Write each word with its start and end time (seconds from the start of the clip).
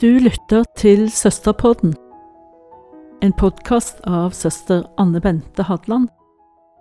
Du 0.00 0.06
lytter 0.18 0.64
til 0.76 1.06
Søsterpodden, 1.10 1.92
en 3.22 3.32
podkast 3.38 4.00
av 4.10 4.32
søster 4.34 4.80
Anne 4.98 5.20
Bente 5.22 5.62
Hadland, 5.68 6.08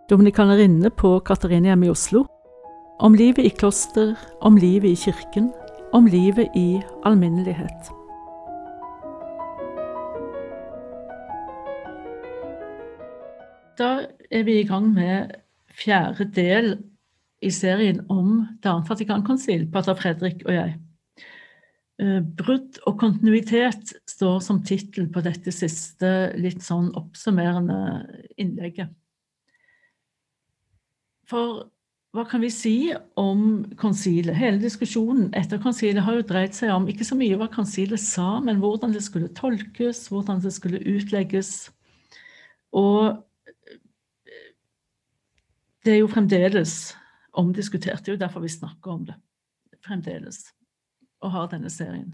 dominikanerinne 0.10 0.90
på 0.90 1.12
Katariniam 1.22 1.84
i 1.86 1.92
Oslo, 1.94 2.24
om 3.06 3.14
livet 3.14 3.46
i 3.46 3.52
kloster, 3.54 4.16
om 4.42 4.58
livet 4.58 4.90
i 4.90 4.98
kirken, 4.98 5.52
om 5.94 6.10
livet 6.10 6.58
i 6.58 6.82
alminnelighet. 7.06 7.92
Da 13.78 13.92
er 14.32 14.48
vi 14.50 14.58
i 14.64 14.66
gang 14.72 14.90
med 14.96 15.36
fjerde 15.70 16.26
del 16.34 16.74
i 17.46 17.54
serien 17.54 18.02
om 18.10 18.48
Det 18.58 18.74
annet 18.74 18.90
Vatikankonsil, 18.90 19.70
pater 19.70 20.02
Fredrik 20.02 20.42
og 20.48 20.58
jeg. 20.58 20.74
Eh, 22.02 22.22
brudd 22.26 22.80
og 22.90 22.98
kontinuitet 22.98 23.92
står 24.10 24.40
som 24.42 24.64
tittel 24.66 25.06
på 25.14 25.22
dette 25.22 25.54
siste 25.54 26.34
litt 26.42 26.64
sånn 26.66 26.90
oppsummerende 26.98 27.78
innlegget. 28.42 28.90
For 31.30 31.68
hva 32.14 32.26
kan 32.30 32.42
vi 32.42 32.50
si 32.54 32.76
om 33.18 33.64
konsilet? 33.78 34.38
Hele 34.38 34.62
diskusjonen 34.62 35.30
etter 35.38 35.62
konsilet 35.62 36.06
har 36.06 36.18
jo 36.18 36.26
dreid 36.30 36.58
seg 36.58 36.74
om 36.74 36.90
ikke 36.90 37.06
så 37.08 37.18
mye 37.18 37.38
hva 37.38 37.48
konsilet 37.54 38.02
sa, 38.02 38.40
men 38.42 38.62
hvordan 38.62 38.94
det 38.94 39.02
skulle 39.06 39.32
tolkes, 39.38 40.08
hvordan 40.14 40.42
det 40.42 40.54
skulle 40.54 40.82
utlegges. 40.82 41.72
Og 42.74 43.22
det 45.86 45.96
er 45.96 46.02
jo 46.02 46.10
fremdeles 46.10 46.94
omdiskutert. 47.38 48.02
Det 48.02 48.14
er 48.14 48.18
jo 48.18 48.26
derfor 48.26 48.46
vi 48.46 48.54
snakker 48.54 48.94
om 48.94 49.08
det. 49.10 49.18
Fremdeles. 49.86 50.46
Og 51.24 51.32
har 51.32 51.50
denne 51.52 51.72
serien. 51.72 52.12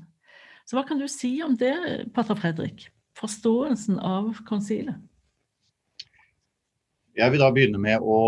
Så 0.69 0.77
hva 0.77 0.85
kan 0.85 0.99
du 1.01 1.07
si 1.09 1.39
om 1.41 1.55
det, 1.57 1.73
pater 2.13 2.37
Fredrik? 2.37 2.87
Forståelsen 3.17 3.97
av 4.05 4.35
konsilet? 4.47 4.99
Jeg 7.17 7.33
vil 7.33 7.41
da 7.41 7.49
begynne 7.51 7.81
med 7.81 8.05
å 8.05 8.19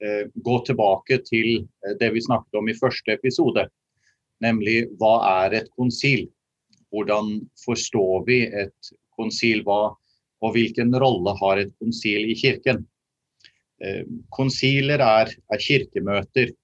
eh, 0.00 0.28
gå 0.32 0.56
tilbake 0.64 1.18
til 1.26 1.48
eh, 1.58 1.96
det 2.00 2.12
vi 2.14 2.22
snakket 2.24 2.60
om 2.60 2.70
i 2.70 2.76
første 2.78 3.16
episode. 3.18 3.66
Nemlig 4.40 4.84
hva 5.00 5.16
er 5.44 5.58
et 5.60 5.72
konsil? 5.76 6.28
Hvordan 6.94 7.40
forstår 7.64 8.24
vi 8.28 8.38
et 8.46 8.92
konsil? 9.18 9.64
Hva, 9.66 9.92
og 10.40 10.54
hvilken 10.54 10.94
rolle 11.02 11.34
har 11.42 11.60
et 11.60 11.74
konsil 11.82 12.30
i 12.30 12.38
kirken? 12.38 12.86
Eh, 13.84 14.06
konsiler 14.32 15.02
er, 15.04 15.34
er 15.52 15.66
kirkemøter. 15.66 16.54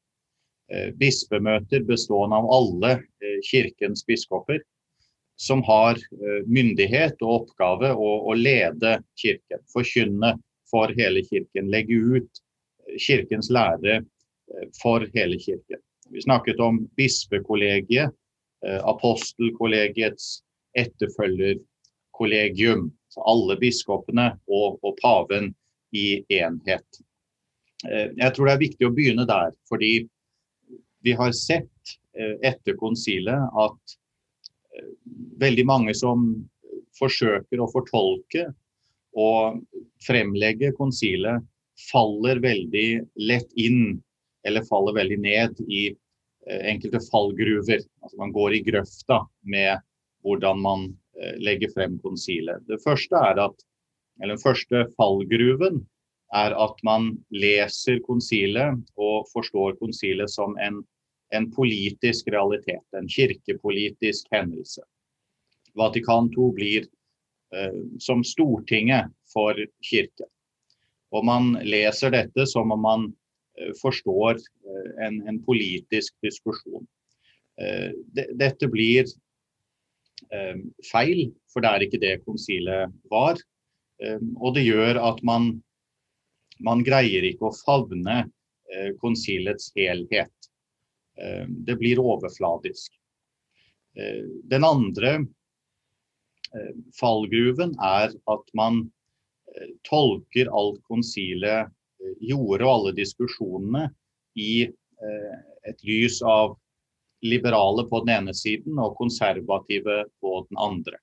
Eh, 0.72 0.91
bispemøter 0.98 1.84
bestående 1.86 2.36
av 2.41 2.47
alle 2.50 2.91
eh, 2.98 3.39
kirkens 3.47 4.06
biskoper, 4.06 4.61
som 5.36 5.61
har 5.67 5.98
myndighet 6.48 7.20
og 7.20 7.42
oppgave 7.42 7.91
å, 7.92 8.11
å 8.25 8.33
lede 8.33 9.05
kirken, 9.20 9.61
forkynne 9.69 10.41
for 10.70 10.89
hele 10.97 11.20
kirken, 11.28 11.69
legge 11.69 11.92
ut 11.92 12.41
kirkens 12.97 13.53
lære 13.53 14.00
for 14.81 15.05
hele 15.12 15.37
kirken. 15.37 15.77
Vi 16.09 16.25
snakket 16.25 16.56
om 16.64 16.89
bispekollegiet, 16.97 18.17
apostelkollegiets 18.64 20.41
etterfølgerkollegium. 20.81 22.89
Alle 23.28 23.61
biskopene 23.61 24.41
og, 24.48 24.81
og 24.81 24.97
paven 25.03 25.53
i 25.97 26.25
enhet. 26.33 27.00
Eh, 27.89 28.12
jeg 28.17 28.34
tror 28.34 28.48
det 28.48 28.55
er 28.55 28.64
viktig 28.64 28.89
å 28.89 28.94
begynne 28.97 29.27
der, 29.28 29.55
fordi 29.70 30.09
vi 31.07 31.12
har 31.12 31.33
sett 31.33 31.93
eh, 32.19 32.35
etter 32.51 32.75
konsilet 32.81 33.59
at 33.62 33.97
eh, 34.75 34.89
veldig 35.39 35.67
mange 35.69 35.95
som 35.95 36.33
forsøker 36.99 37.62
å 37.62 37.69
fortolke 37.71 38.49
og 39.16 39.61
fremlegge 40.03 40.72
konsilet, 40.77 41.45
faller 41.93 42.41
veldig 42.43 42.89
lett 43.28 43.55
inn 43.61 44.00
eller 44.49 44.66
faller 44.66 44.97
veldig 44.97 45.19
ned 45.21 45.62
i 45.69 45.89
enkelte 46.47 47.00
fallgruver. 47.11 47.83
Altså 48.03 48.19
man 48.21 48.33
går 48.33 48.56
i 48.56 48.62
grøfta 48.65 49.19
med 49.50 49.83
hvordan 50.25 50.61
man 50.62 50.87
legger 51.43 51.72
frem 51.75 51.99
konsilet. 52.05 52.62
Det 52.71 52.78
første 52.84 53.19
er 53.19 53.41
at, 53.43 53.65
eller 54.22 54.37
Den 54.37 54.45
første 54.45 54.84
fallgruven 54.97 55.83
er 56.34 56.55
at 56.59 56.81
man 56.87 57.12
leser 57.31 58.00
konsilet 58.06 58.81
og 58.99 59.27
forstår 59.33 59.77
konsilet 59.81 60.31
som 60.33 60.56
en, 60.62 60.81
en 61.34 61.48
politisk 61.53 62.28
realitet, 62.28 62.84
en 62.97 63.09
kirkepolitisk 63.09 64.28
hendelse. 64.31 64.82
Vatikan 65.76 66.31
II 66.32 66.53
blir 66.56 66.87
eh, 67.54 67.78
som 67.98 68.25
Stortinget 68.25 69.10
for 69.32 69.59
kirken. 69.84 70.28
Og 71.15 71.25
man 71.26 71.54
leser 71.66 72.12
dette 72.15 72.47
som 72.50 72.72
om 72.75 72.82
man 72.82 73.06
eh, 73.59 73.72
forstår 73.81 74.38
eh, 74.38 74.91
en, 75.06 75.20
en, 75.28 75.42
politisk 75.44 76.15
diskusjon. 76.25 76.86
Eh, 77.60 77.92
de, 78.16 78.26
dette 78.38 78.70
blir 78.72 79.04
eh, 80.31 80.56
feil, 80.91 81.28
for 81.53 81.65
det 81.65 81.72
er 81.72 81.86
ikke 81.86 82.03
det 82.03 82.16
konsilet 82.25 82.92
var. 83.12 83.41
Eh, 84.03 84.20
og 84.41 84.56
det 84.56 84.66
gjør 84.66 85.03
at 85.12 85.22
man 85.26 85.56
man 86.65 86.81
greier 86.81 87.20
ikke 87.28 87.50
å 87.50 87.56
favne 87.66 88.22
konsilets 89.03 89.69
helhet. 89.76 90.46
Eh, 91.22 91.47
det 91.49 91.77
blir 91.81 92.00
overfladisk. 92.03 92.93
Eh, 93.97 94.25
den 94.44 94.65
andre 94.65 95.19
fallgruven 96.97 97.72
er 97.82 98.12
at 98.32 98.53
man 98.56 98.84
tolker 99.84 100.49
alt 100.54 100.78
konsilet 100.87 101.72
gjorde 102.22 102.65
og 102.65 102.71
alle 102.71 102.93
diskusjonene 102.97 103.82
i 104.38 104.62
et 105.66 105.82
lys 105.84 106.21
av 106.22 106.54
liberale 107.27 107.84
på 107.91 108.00
den 108.04 108.15
ene 108.15 108.34
siden 108.37 108.78
og 108.78 108.97
konservative 108.97 109.98
på 110.22 110.33
den 110.48 110.62
andre. 110.62 110.97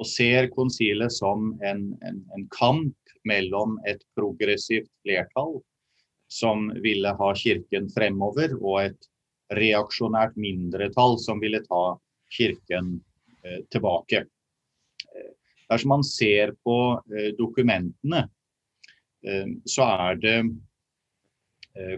Og 0.00 0.08
ser 0.08 0.50
konsilet 0.52 1.14
som 1.14 1.54
en, 1.64 1.86
en, 2.02 2.20
en 2.36 2.46
kamp 2.52 2.96
mellom 3.28 3.76
et 3.88 4.02
progressivt 4.16 4.90
flertall 5.04 5.58
som 6.30 6.68
ville 6.84 7.10
ha 7.18 7.30
kirken 7.36 7.88
fremover, 7.92 8.54
og 8.62 8.84
et 8.86 9.09
reaksjonært 9.56 10.36
mindretall 10.38 11.18
som 11.18 11.40
ville 11.42 11.62
ta 11.66 11.98
kirken 12.30 12.98
eh, 13.44 13.62
tilbake. 13.72 14.24
Eh, 15.16 15.30
dersom 15.70 15.96
man 15.96 16.04
ser 16.06 16.54
på 16.64 16.76
eh, 17.10 17.32
dokumentene, 17.38 18.28
så 19.68 19.84
er 19.84 20.14
det 20.16 20.36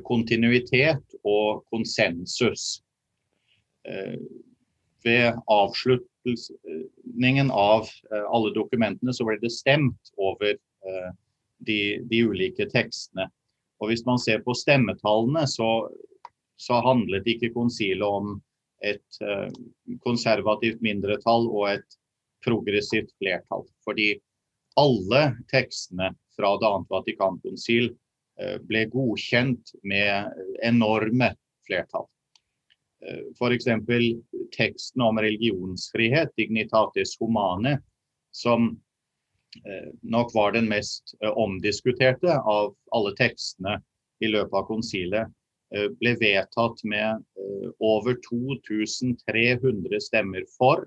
kontinuitet 0.03 1.15
og 1.23 1.61
konsensus. 1.71 2.81
Ved 5.07 5.39
avslutningen 5.47 7.53
av 7.55 7.87
alle 8.11 8.51
dokumentene 8.57 9.15
så 9.15 9.29
ble 9.29 9.37
det 9.39 9.53
stemt 9.55 10.11
over 10.19 10.59
de, 11.63 11.79
de, 12.11 12.25
ulike 12.27 12.67
tekstene. 12.75 13.29
Og 13.79 13.93
Hvis 13.93 14.03
man 14.03 14.19
ser 14.19 14.43
på 14.43 14.59
stemmetallene, 14.59 15.47
så, 15.47 15.87
så 16.63 16.79
handlet 16.85 17.27
ikke 17.29 17.53
konsilet 17.55 18.07
om 18.07 18.37
et 18.83 19.19
uh, 19.23 19.49
konservativt 20.03 20.83
mindretall 20.83 21.49
og 21.51 21.69
et 21.73 21.99
progressivt 22.43 23.13
flertall. 23.23 23.67
Fordi 23.87 24.15
alle 24.81 25.23
tekstene 25.53 26.13
fra 26.37 26.55
Det 26.59 26.71
annet 26.71 26.95
Vatikankonsil 26.95 27.91
uh, 27.93 28.59
ble 28.67 28.87
godkjent 28.95 29.75
med 29.83 30.33
enorme 30.67 31.33
flertall. 31.67 32.09
Uh, 33.03 33.27
F.eks. 33.37 33.69
teksten 34.55 35.07
om 35.07 35.19
religionsfrihet, 35.23 36.35
Dignitatis 36.39 37.19
Humane, 37.21 37.79
som 38.35 38.73
Eh, 39.57 39.93
nok 40.03 40.35
var 40.35 40.53
den 40.53 40.69
mest 40.69 41.15
eh, 41.21 41.31
omdiskuterte 41.31 42.39
av 42.39 42.75
alle 42.91 43.13
tekstene 43.17 43.77
i 44.25 44.31
løpet 44.33 44.55
av 44.57 44.65
konsilet, 44.67 45.29
eh, 45.29 45.33
ble 45.73 46.13
vedtatt 46.21 46.83
med 46.85 47.23
over 47.81 48.19
2300 48.27 50.01
stemmer 50.05 50.45
for 50.59 50.85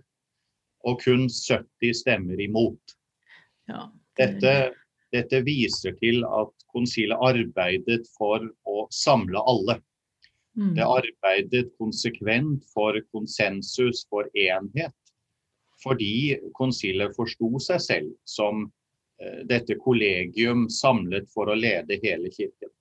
og 0.85 1.01
kun 1.01 1.25
70 1.31 1.95
stemmer 2.03 2.41
imot. 2.41 2.93
Ja, 3.69 3.87
dette, 4.19 4.51
dette, 5.15 5.41
viser 5.47 5.95
til 5.97 6.21
at 6.27 6.53
konsilet 6.69 7.17
arbeidet 7.25 8.05
for 8.13 8.45
å 8.69 8.85
samle 8.93 9.41
alle. 9.41 9.79
Mm. 10.55 10.75
Det 10.77 10.85
arbeidet 10.85 11.73
konsekvent 11.81 12.63
for 12.69 12.99
konsensus, 13.11 14.05
for 14.11 14.29
enhet 14.37 14.93
fordi 15.83 16.37
konsilet 16.55 17.15
forsto 17.17 17.59
seg 17.61 17.81
selv 17.83 18.13
som 18.27 18.63
eh, 19.21 19.41
dette 19.49 19.77
kollegium 19.81 20.69
samlet 20.71 21.27
for 21.33 21.51
å 21.51 21.57
lede 21.59 21.99
hele 22.03 22.31
kirken. 22.33 22.71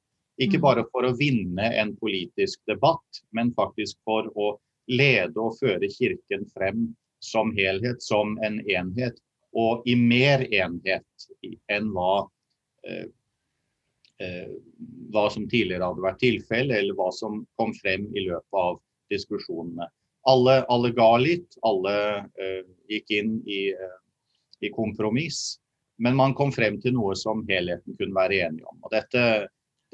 Ikke 0.43 0.59
mm. 0.59 0.65
bare 0.65 0.85
for 0.91 1.07
å 1.07 1.15
vinne 1.19 1.71
en 1.79 1.95
politisk 1.97 2.61
debatt, 2.71 3.23
men 3.37 3.53
faktisk 3.55 3.99
for 4.07 4.31
å 4.35 4.55
lede 4.91 5.39
og 5.41 5.59
føre 5.61 5.89
kirken 5.93 6.47
frem 6.53 6.89
som 7.25 7.53
helhet, 7.57 8.03
som 8.03 8.37
en 8.45 8.59
enhet, 8.69 9.21
og 9.55 9.87
i 9.89 9.95
mer 9.97 10.45
enhet 10.51 11.29
enn 11.73 11.93
hva, 11.95 12.27
eh, 12.89 13.07
eh, 14.21 14.51
hva 15.15 15.29
som 15.31 15.47
tidligere 15.49 15.87
hadde 15.87 16.05
vært 16.05 16.23
tilfelle, 16.25 16.81
eller 16.81 16.99
hva 16.99 17.11
som 17.15 17.45
kom 17.61 17.73
frem 17.79 18.09
i 18.13 18.27
løpet 18.27 18.61
av 18.61 18.81
diskusjonene. 19.13 19.89
Alle, 20.27 20.63
alle 20.73 20.91
ga 20.97 21.11
litt, 21.21 21.59
alle 21.69 21.97
eh, 22.41 22.63
gikk 22.89 23.13
inn 23.13 23.35
i, 23.45 23.67
eh, 23.77 23.99
i, 24.65 24.71
kompromiss, 24.73 25.59
men 26.01 26.17
man 26.17 26.35
kom 26.35 26.53
frem 26.53 26.81
til 26.81 26.97
noe 26.97 27.13
som 27.19 27.45
helheten 27.49 27.97
kunne 27.99 28.17
være 28.17 28.41
enige 28.47 28.67
om. 28.71 28.79
Og 28.83 28.95
dette, 28.95 29.25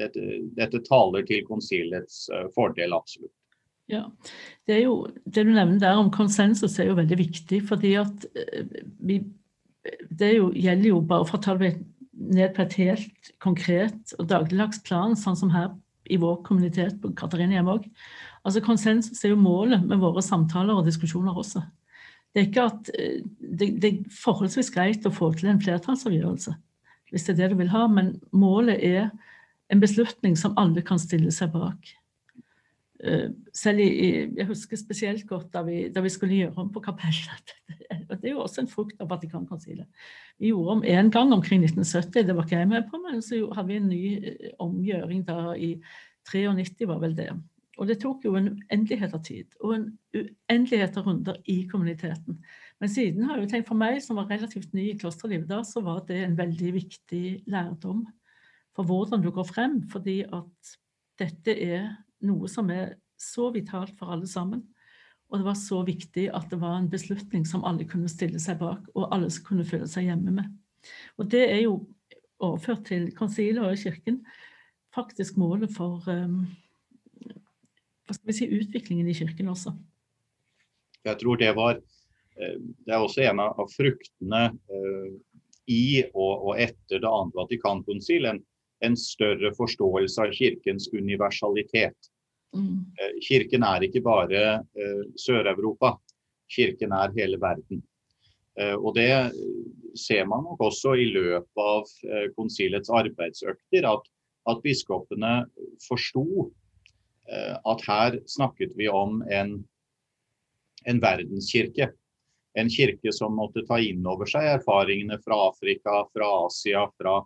dette, 0.01 0.41
dette 0.57 0.81
taler 0.87 1.27
til 1.29 1.45
konsilets 1.49 2.25
eh, 2.35 2.49
fordel, 2.57 2.97
absolutt. 2.97 3.35
Ja, 3.91 4.05
det, 4.69 4.77
er 4.77 4.83
jo, 4.85 4.95
det 5.27 5.45
du 5.47 5.51
nevner 5.51 5.81
der 5.83 5.99
om 5.99 6.13
konsensus 6.15 6.79
er 6.79 6.91
jo 6.91 6.99
veldig 6.99 7.19
viktig. 7.19 7.63
fordi 7.69 7.95
at 7.99 8.27
eh, 8.39 8.67
vi, 8.99 9.21
Det 10.21 10.35
jo, 10.37 10.51
gjelder 10.55 10.89
jo 10.93 11.01
bare 11.01 11.27
for 11.27 11.41
å 11.41 11.43
ta 11.43 11.57
det 11.59 11.75
ned 12.21 12.53
på 12.55 12.63
et 12.63 12.77
helt 12.79 13.31
konkret 13.41 14.15
og 14.19 14.29
dagligdags 14.29 14.83
plan, 14.85 15.17
sånn 15.17 15.39
som 15.39 15.51
her 15.55 15.73
i 16.11 16.19
vår 16.21 16.43
kommunitet 16.47 16.99
på 17.01 17.13
Katarinehjem 17.17 17.71
òg. 17.71 17.87
Altså, 18.45 18.63
konsensus 18.65 19.25
er 19.25 19.35
jo 19.35 19.41
målet 19.41 19.85
med 19.87 20.01
våre 20.03 20.23
samtaler 20.25 20.77
og 20.77 20.87
diskusjoner 20.87 21.37
også. 21.37 21.63
Det 22.31 22.43
er, 22.43 22.47
ikke 22.47 22.67
at, 22.71 22.91
eh, 22.95 23.23
det, 23.41 23.73
det 23.83 23.91
er 23.91 24.21
forholdsvis 24.21 24.71
greit 24.75 25.07
å 25.07 25.15
få 25.15 25.33
til 25.35 25.51
en 25.51 25.63
flertallsavgjørelse, 25.63 26.55
hvis 27.11 27.27
det 27.27 27.35
er 27.35 27.41
det 27.41 27.51
du 27.55 27.61
vil 27.65 27.73
ha, 27.73 27.87
men 27.91 28.15
målet 28.31 28.85
er 28.87 29.11
en 29.71 29.83
beslutning 29.83 30.37
som 30.39 30.57
alle 30.61 30.83
kan 30.87 31.01
stille 31.01 31.33
seg 31.35 31.53
bak. 31.55 31.93
Eh, 33.01 33.31
selv 33.57 33.81
i, 33.81 34.29
Jeg 34.37 34.47
husker 34.47 34.77
spesielt 34.77 35.27
godt 35.27 35.53
da 35.55 35.63
vi, 35.65 35.89
da 35.89 36.03
vi 36.05 36.13
skulle 36.13 36.37
gjøre 36.37 36.59
om 36.61 36.73
på 36.73 36.83
kapellet. 36.85 37.55
Det 38.11 38.29
er 38.29 38.35
jo 38.35 38.43
også 38.43 38.65
en 38.65 38.69
frukt 38.69 39.01
av 39.01 39.09
Vatikankonsilet. 39.09 39.87
Vi 40.39 40.51
gjorde 40.51 40.75
om 40.77 40.83
én 40.85 41.11
gang 41.11 41.33
omkring 41.33 41.63
1970, 41.65 42.27
det 42.27 42.37
var 42.37 42.45
ikke 42.45 42.59
jeg 42.59 42.69
med 42.69 42.91
på, 42.91 42.99
men 43.01 43.23
så 43.23 43.39
hadde 43.55 43.69
vi 43.69 43.79
en 43.79 43.89
ny 43.89 44.03
eh, 44.19 44.51
omgjøring 44.61 45.25
da 45.25 45.55
i 45.55 45.77
93, 46.29 46.89
var 46.91 47.01
vel 47.01 47.17
det. 47.17 47.31
Og 47.81 47.89
det 47.89 48.01
tok 48.03 48.27
jo 48.27 48.35
en 48.37 48.51
uendelighet 48.51 49.15
av 49.17 49.23
tid 49.25 49.55
og 49.65 49.73
en 49.75 49.87
uendelighet 50.13 50.99
av 51.01 51.07
runder 51.07 51.39
i 51.49 51.63
kommuniteten. 51.71 52.43
Men 52.81 52.93
siden 52.93 53.25
har 53.25 53.39
jeg 53.39 53.47
jo 53.47 53.51
tenkt 53.55 53.71
for 53.71 53.81
meg, 53.81 54.03
som 54.05 54.21
var 54.21 54.29
relativt 54.29 54.75
ny 54.77 54.91
i 54.91 54.99
klosterlivet 55.01 55.49
da, 55.49 55.63
så 55.65 55.81
var 55.85 56.03
det 56.09 56.19
en 56.25 56.37
veldig 56.37 56.75
viktig 56.77 57.25
lærdom 57.49 58.05
for 58.77 58.87
hvordan 58.89 59.23
du 59.25 59.31
går 59.35 59.49
frem. 59.49 59.81
Fordi 59.93 60.21
at 60.25 60.75
dette 61.21 61.55
er 61.55 61.89
noe 62.27 62.49
som 62.51 62.71
er 62.73 62.97
så 63.21 63.51
vitalt 63.55 63.97
for 63.99 64.13
alle 64.15 64.29
sammen. 64.31 64.65
Og 65.31 65.39
det 65.39 65.47
var 65.47 65.59
så 65.59 65.81
viktig 65.87 66.27
at 66.35 66.49
det 66.51 66.59
var 66.61 66.79
en 66.79 66.91
beslutning 66.91 67.45
som 67.47 67.65
alle 67.69 67.87
kunne 67.89 68.11
stille 68.11 68.41
seg 68.43 68.59
bak, 68.63 68.89
og 68.99 69.13
alle 69.15 69.31
kunne 69.47 69.67
føle 69.69 69.87
seg 69.91 70.09
hjemme 70.09 70.35
med. 70.41 70.49
Og 71.21 71.29
det 71.31 71.45
er 71.47 71.61
jo 71.67 71.85
overført 72.41 72.89
til 72.89 73.11
konsilet 73.15 73.63
og 73.63 73.79
kirken 73.79 74.23
faktisk 74.95 75.37
målet 75.39 75.71
for 75.71 76.03
um, 76.11 76.43
hva 77.21 78.17
skal 78.17 78.31
vi 78.31 78.37
si, 78.41 78.49
utviklingen 78.51 79.07
i 79.07 79.15
kirken 79.15 79.53
også. 79.53 79.75
Jeg 81.07 81.19
tror 81.21 81.39
det 81.41 81.53
var 81.57 81.79
eh, 81.79 82.57
Det 82.59 82.93
er 82.93 82.99
også 82.99 83.23
en 83.23 83.43
av 83.45 83.61
fruktene 83.71 84.43
uh, 84.51 85.13
i 85.71 86.03
og, 86.11 86.57
etter 86.59 86.99
det 86.99 87.07
andre 87.07 87.45
Vatikankonsil, 87.45 88.27
en, 88.27 88.43
en 88.85 88.97
større 88.97 89.53
forståelse 89.57 90.25
av 90.25 90.33
kirkens 90.37 90.89
universalitet. 90.93 92.11
Mm. 92.57 92.87
Eh, 92.99 93.19
kirken 93.23 93.65
er 93.67 93.87
ikke 93.87 94.03
bare 94.05 94.45
uh, 94.61 95.03
Sør-Europa, 95.21 95.95
kirken 96.51 96.95
er 96.97 97.15
hele 97.19 97.39
verden. 97.41 97.83
Uh, 98.59 98.77
og 98.81 98.97
det 98.99 99.13
ser 99.99 100.27
man 100.31 100.45
nok 100.47 100.63
også 100.71 100.97
i 100.99 101.07
løpet 101.13 101.63
av 101.63 102.33
konsilets 102.37 102.91
arbeidsøkter, 102.95 103.87
at, 103.87 104.11
at 104.51 104.65
biskopene 104.65 105.45
forsto 105.87 106.51
at 107.31 107.83
her 107.87 108.17
snakket 108.27 108.73
vi 108.75 108.89
om 108.91 109.21
en, 109.31 109.53
en 110.91 110.99
verdenskirke. 111.03 111.93
En 112.59 112.71
kirke 112.71 113.13
som 113.15 113.37
måtte 113.39 113.63
ta 113.69 113.79
inn 113.79 114.03
over 114.11 114.27
seg 114.31 114.49
erfaringene 114.57 115.21
fra 115.23 115.39
Afrika, 115.45 116.01
fra 116.11 116.31
Asia, 116.49 116.89
fra, 116.99 117.21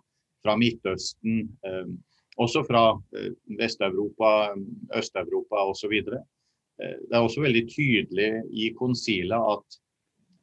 fra 0.45 0.55
Midtøsten. 0.61 1.47
Uh, 1.65 1.95
også 2.41 2.63
fra 2.67 2.85
eh, 3.15 3.31
Vest-Europa, 3.59 4.55
Øst-Europa 4.97 5.63
osv. 5.71 5.93
Eh, 5.93 6.95
det 7.07 7.13
er 7.13 7.23
også 7.23 7.43
veldig 7.45 7.65
tydelig 7.71 8.29
i 8.51 8.71
konsilet 8.77 9.51
at 9.55 9.79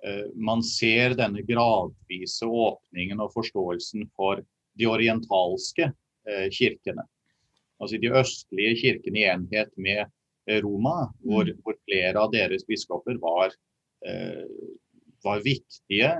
eh, 0.07 0.29
man 0.35 0.65
ser 0.65 1.17
denne 1.19 1.45
gradvise 1.49 2.49
åpningen 2.49 3.21
og 3.21 3.33
forståelsen 3.37 4.09
for 4.17 4.43
de 4.79 4.89
orientalske 4.89 5.91
kirkene. 6.55 7.03
Altså 7.83 7.99
de 7.99 8.13
østlige 8.15 8.77
kirkene 8.79 9.19
i 9.19 9.25
enhet 9.27 9.73
med 9.77 10.07
Roma, 10.63 11.09
hvor, 11.27 11.49
mm. 11.49 11.59
hvor 11.65 11.75
flere 11.83 12.15
av 12.15 12.31
deres 12.31 12.63
biskoper 12.65 13.19
var, 13.19 13.51
var 15.27 15.43
viktige, 15.43 16.13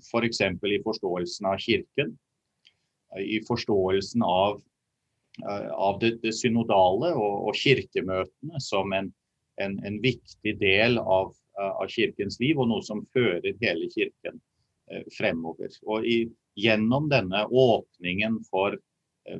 f.eks. 0.00 0.40
For 0.62 0.72
i 0.72 0.80
forståelsen 0.80 1.50
av 1.52 1.60
kirken, 1.60 2.14
i 3.18 3.40
forståelsen 3.48 4.22
av 4.22 4.60
Eh, 5.48 5.70
av 5.70 5.98
det, 5.98 6.10
det 6.22 6.32
synodale 6.34 7.12
og, 7.14 7.34
og, 7.48 7.56
kirkemøtene 7.56 8.60
som 8.60 8.92
en, 8.92 9.12
en, 9.62 9.76
en 9.86 9.98
viktig 10.02 10.56
del 10.60 10.98
av, 10.98 11.30
eh, 11.56 11.70
av, 11.70 11.86
kirkens 11.88 12.40
liv, 12.42 12.58
og 12.58 12.68
noe 12.68 12.84
som 12.84 13.04
fører 13.14 13.54
hele 13.62 13.88
kirken 13.94 14.40
eh, 14.90 15.04
fremover. 15.16 15.70
Og 15.86 16.08
i, 16.08 16.18
gjennom 16.60 17.08
denne 17.12 17.44
åpningen 17.46 18.40
for, 18.50 18.74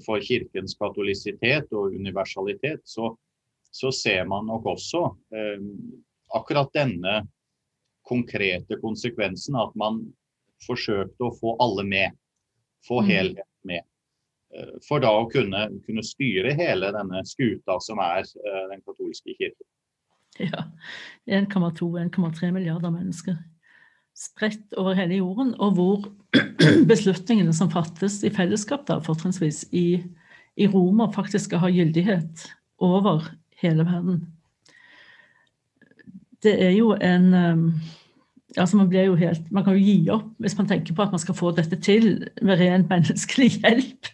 for 0.07 0.23
kirkens 0.25 0.77
katolisitet 0.79 1.69
og 1.75 1.97
universalitet, 1.99 2.87
så, 2.87 3.11
så, 3.75 3.91
ser 3.91 4.25
man 4.31 4.47
nok 4.49 4.71
også 4.77 5.05
eh, 5.35 5.69
akkurat 6.39 6.71
denne 6.77 7.25
konkrete 8.07 8.79
konsekvensen, 8.81 9.59
at 9.59 9.75
man 9.79 10.05
forsøkte 10.65 11.27
å 11.27 11.35
få 11.35 11.59
alle 11.61 11.85
med. 11.85 12.17
Få 12.87 13.03
helhet. 13.05 13.45
helheten 13.45 13.45
med. 13.45 13.45
Eh, 13.45 13.50
for 14.87 15.03
da 15.03 15.13
å 15.15 15.29
kunne, 15.31 15.67
kunne, 15.87 16.03
styre 16.07 16.55
hele 16.59 16.91
denne 16.97 17.23
skuta 17.29 17.79
som 17.85 18.01
er 18.03 18.25
uh, 18.25 18.65
den 18.73 18.83
katolske 18.83 19.37
kirken. 19.39 19.67
Ja. 20.41 20.65
1,2-1,3 21.29 22.51
milliarder 22.55 22.93
mennesker 22.95 23.39
spredt 24.21 24.75
over 24.77 24.97
hele 24.99 25.21
jorden, 25.21 25.55
og 25.61 25.77
hvor 25.77 26.09
beslutningene 26.91 27.55
som 27.57 27.71
fattes 27.73 28.21
i 28.27 28.33
fellesskap, 28.35 28.85
da, 28.89 28.99
fortrinnsvis 29.05 29.65
i, 29.77 30.03
i 30.61 30.69
Roma, 30.69 31.09
faktisk 31.15 31.49
skal 31.49 31.65
ha 31.65 31.71
gyldighet 31.73 32.45
over 32.85 33.31
hele 33.63 33.87
verden. 33.89 34.21
Det 36.45 36.55
er 36.65 36.73
jo 36.73 36.93
en 36.97 37.35
um, 37.35 37.65
altså 38.57 38.77
man, 38.77 38.93
jo 38.93 39.17
helt, 39.21 39.51
man 39.53 39.65
kan 39.65 39.77
jo 39.77 39.85
gi 39.85 39.99
opp 40.13 40.31
hvis 40.41 40.57
man 40.59 40.69
tenker 40.71 40.97
på 40.97 41.05
at 41.05 41.13
man 41.13 41.21
skal 41.21 41.37
få 41.37 41.53
dette 41.57 41.77
til 41.85 42.25
med 42.41 42.61
ren 42.61 42.87
menneskelig 42.89 43.51
hjelp. 43.61 44.09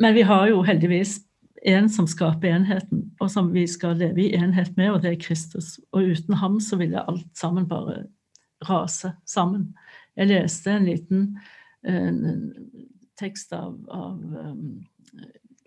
Men 0.00 0.14
vi 0.14 0.22
har 0.22 0.48
jo 0.48 0.62
heldigvis 0.66 1.18
en 1.62 1.90
som 1.92 2.06
skaper 2.08 2.54
enheten, 2.54 3.10
og 3.20 3.30
som 3.32 3.50
vi 3.52 3.66
skal 3.68 3.98
leve 4.00 4.24
i 4.24 4.34
enhet 4.36 4.76
med, 4.78 4.94
og 4.94 5.02
det 5.02 5.12
er 5.12 5.20
Kristus. 5.20 5.76
Og 5.92 6.14
uten 6.14 6.38
ham 6.40 6.60
så 6.60 6.78
ville 6.80 7.02
alt 7.04 7.28
sammen 7.36 7.68
bare 7.68 8.04
rase 8.68 9.12
sammen. 9.28 9.70
Jeg 10.16 10.30
leste 10.30 10.72
en 10.72 10.88
liten 10.88 11.26
en, 11.86 12.22
tekst 13.20 13.52
av, 13.52 13.76
av 13.92 14.16
um, 14.20 14.80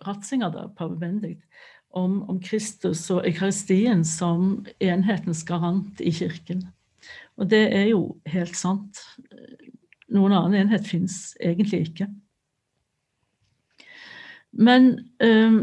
Ratzinger, 0.04 0.52
da, 0.54 0.68
pave 0.78 0.98
Benedikt, 1.00 1.46
om, 1.94 2.24
om, 2.30 2.40
Kristus 2.42 3.06
og 3.14 3.28
Eukaristien 3.28 4.02
som 4.06 4.64
enhetens 4.82 5.44
garant 5.46 6.02
i 6.02 6.12
kirken. 6.12 6.66
Og 7.38 7.50
det 7.50 7.64
er 7.76 7.88
jo 7.92 8.18
helt 8.30 8.58
sant. 8.58 9.00
Noen 10.14 10.34
annen 10.34 10.66
enhet 10.66 10.90
fins 10.90 11.36
egentlig 11.42 11.86
ikke. 11.88 12.10
Men 14.54 14.94
um, 15.24 15.58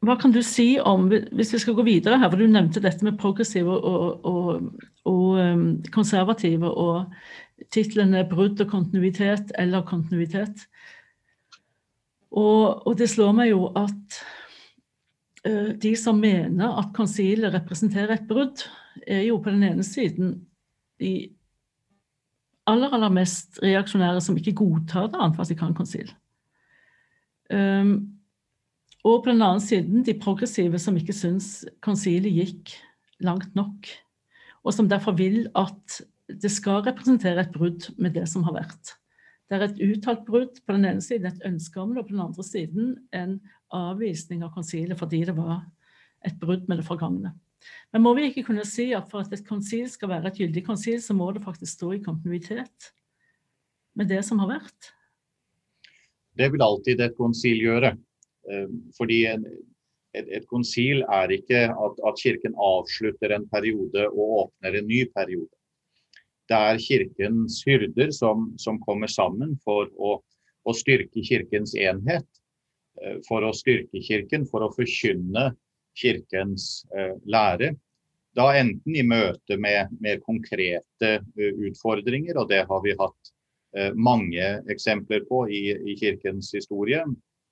hva 0.00 0.16
kan 0.16 0.32
du 0.32 0.40
si 0.44 0.78
om, 0.80 1.10
hvis 1.10 1.52
vi 1.52 1.60
skal 1.60 1.76
gå 1.76 1.84
videre 1.84 2.18
her, 2.20 2.30
for 2.32 2.40
du 2.40 2.48
nevnte 2.48 2.80
dette 2.80 3.04
med 3.04 3.18
progressive 3.20 3.74
og, 3.76 4.24
og, 4.24 4.84
og 5.08 5.24
um, 5.36 5.64
konservative, 5.92 6.70
og 6.70 7.10
titlene 7.72 8.24
'Brudd 8.28 8.60
og 8.64 8.70
kontinuitet' 8.70 9.52
eller 9.58 9.84
'Kontinuitet'. 9.84 10.64
Og, 12.30 12.86
og 12.86 12.98
det 12.98 13.10
slår 13.10 13.34
meg 13.36 13.50
jo 13.50 13.66
at 13.76 14.20
uh, 15.48 15.74
de 15.76 15.92
som 15.96 16.16
mener 16.16 16.78
at 16.78 16.94
konsilet 16.96 17.52
representerer 17.52 18.16
et 18.16 18.28
brudd, 18.28 18.64
er 19.06 19.22
jo 19.28 19.36
på 19.36 19.50
den 19.50 19.62
ene 19.62 19.84
siden 19.84 20.46
de 21.00 21.28
aller, 22.66 22.88
aller 22.88 23.12
mest 23.12 23.60
reaksjonære 23.62 24.20
som 24.24 24.36
ikke 24.36 24.56
godtar 24.56 25.10
det 25.10 25.20
annet 25.20 25.38
Vatikankonsil. 25.38 26.08
Um, 26.08 26.29
og 27.50 29.16
på 29.24 29.30
den 29.30 29.42
annen 29.42 29.62
siden 29.64 30.04
de 30.06 30.14
progressive 30.20 30.78
som 30.82 30.96
ikke 30.98 31.16
syns 31.16 31.64
konsilet 31.84 32.32
gikk 32.36 32.74
langt 33.24 33.54
nok. 33.58 33.88
Og 34.64 34.74
som 34.76 34.88
derfor 34.90 35.16
vil 35.18 35.46
at 35.56 36.00
det 36.30 36.50
skal 36.52 36.84
representere 36.86 37.42
et 37.42 37.54
brudd 37.54 37.88
med 37.98 38.14
det 38.14 38.26
som 38.30 38.44
har 38.46 38.60
vært. 38.60 38.96
Det 39.50 39.58
er 39.58 39.66
et 39.66 39.80
uttalt 39.82 40.22
brudd 40.28 40.60
på 40.62 40.76
den 40.76 40.86
ene 40.86 41.02
siden, 41.02 41.26
et 41.26 41.46
ønske 41.48 41.80
om 41.82 41.90
det, 41.90 42.02
og 42.02 42.06
på 42.06 42.14
den 42.14 42.22
andre 42.22 42.44
siden 42.46 42.92
en 43.16 43.38
avvisning 43.74 44.44
av 44.46 44.52
konsilet 44.54 44.98
fordi 44.98 45.24
det 45.26 45.34
var 45.34 45.64
et 46.26 46.36
brudd 46.38 46.68
med 46.70 46.78
det 46.78 46.86
forgangne. 46.86 47.32
Men 47.92 48.04
må 48.04 48.14
vi 48.16 48.28
ikke 48.28 48.46
kunne 48.46 48.64
si 48.68 48.90
at 48.96 49.10
for 49.10 49.24
at 49.24 49.34
et 49.34 49.46
konsil 49.48 49.88
skal 49.90 50.12
være 50.12 50.30
et 50.30 50.38
gyldig 50.40 50.62
konsil, 50.68 51.00
så 51.02 51.16
må 51.16 51.32
det 51.34 51.44
faktisk 51.44 51.72
stå 51.72 51.92
i 51.96 52.02
kontinuitet 52.04 52.92
med 53.98 54.08
det 54.12 54.22
som 54.24 54.40
har 54.42 54.54
vært? 54.54 54.92
Det 56.38 56.48
vil 56.52 56.62
alltid 56.62 57.00
et 57.02 57.16
konsil 57.18 57.60
gjøre. 57.64 57.94
Eh, 58.50 58.68
fordi 58.96 59.22
et, 59.30 60.26
et 60.26 60.46
konsil 60.50 61.04
er 61.06 61.32
ikke 61.34 61.66
at, 61.70 62.02
at 62.08 62.20
Kirken 62.22 62.56
avslutter 62.58 63.34
en 63.36 63.46
periode 63.50 64.06
og 64.10 64.36
åpner 64.44 64.80
en 64.80 64.88
ny 64.90 65.04
periode. 65.14 65.52
Det 66.50 66.58
er 66.58 66.82
Kirkens 66.82 67.60
hyrder 67.66 68.10
som, 68.14 68.50
som 68.58 68.80
kommer 68.82 69.10
sammen 69.10 69.54
for 69.64 69.90
å, 69.98 70.16
å, 70.66 70.74
styrke 70.74 71.22
Kirkens 71.26 71.76
enhet. 71.78 72.26
Eh, 73.02 73.20
for 73.28 73.46
å 73.46 73.54
styrke 73.54 74.02
Kirken, 74.02 74.48
for 74.50 74.66
å 74.66 74.72
forkynne 74.74 75.52
Kirkens 75.98 76.86
eh, 76.96 77.14
lære. 77.30 77.74
Da 78.38 78.52
enten 78.54 78.94
i 78.94 79.02
møte 79.02 79.56
med 79.58 79.90
mer 79.98 80.20
konkrete 80.22 81.16
utfordringer, 81.34 82.36
og 82.38 82.46
det 82.52 82.60
har 82.68 82.82
vi 82.84 82.94
hatt 82.94 83.32
mange 83.94 84.46
eksempler 84.72 85.22
på 85.28 85.44
i, 85.52 85.60
i 85.92 85.94
Kirkens 86.00 86.48
historie, 86.56 87.04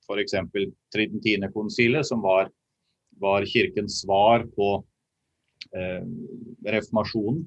f.eks. 0.09 0.35
Tridentinekonsilet, 0.95 2.07
som 2.07 2.23
var, 2.23 2.51
var, 3.11 3.47
kirkens 3.47 4.01
svar 4.03 4.47
på 4.57 4.71
eh, 5.77 6.05
reformasjonen. 6.73 7.43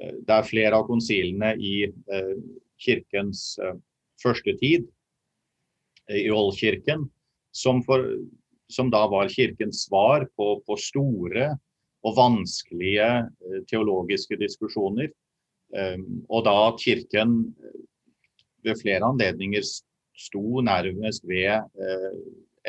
Eh, 0.00 0.14
er 0.28 0.48
flere 0.48 0.78
av 0.78 0.86
konsilene 0.90 1.54
i 1.56 1.76
eh, 1.88 2.36
kirkens 2.80 3.56
eh, 3.62 3.78
første 4.22 4.56
tid, 4.60 4.86
eh, 6.10 6.24
i 6.26 6.30
oldkirken, 6.32 7.08
som, 7.52 7.82
som, 8.72 8.92
da 8.92 9.06
var 9.12 9.32
kirkens 9.32 9.86
svar 9.86 10.26
på, 10.36 10.54
på 10.66 10.78
store 10.80 11.52
og 12.02 12.16
vanskelige 12.18 13.10
eh, 13.24 13.60
teologiske 13.70 14.38
diskusjoner. 14.40 15.12
Og 15.72 16.42
da 16.44 16.54
Kirken 16.76 17.38
ved 18.64 18.78
flere 18.82 19.06
anledninger 19.06 19.64
sto 20.18 20.62
nærmest 20.64 21.26
ved 21.28 21.50
eh, 21.50 22.16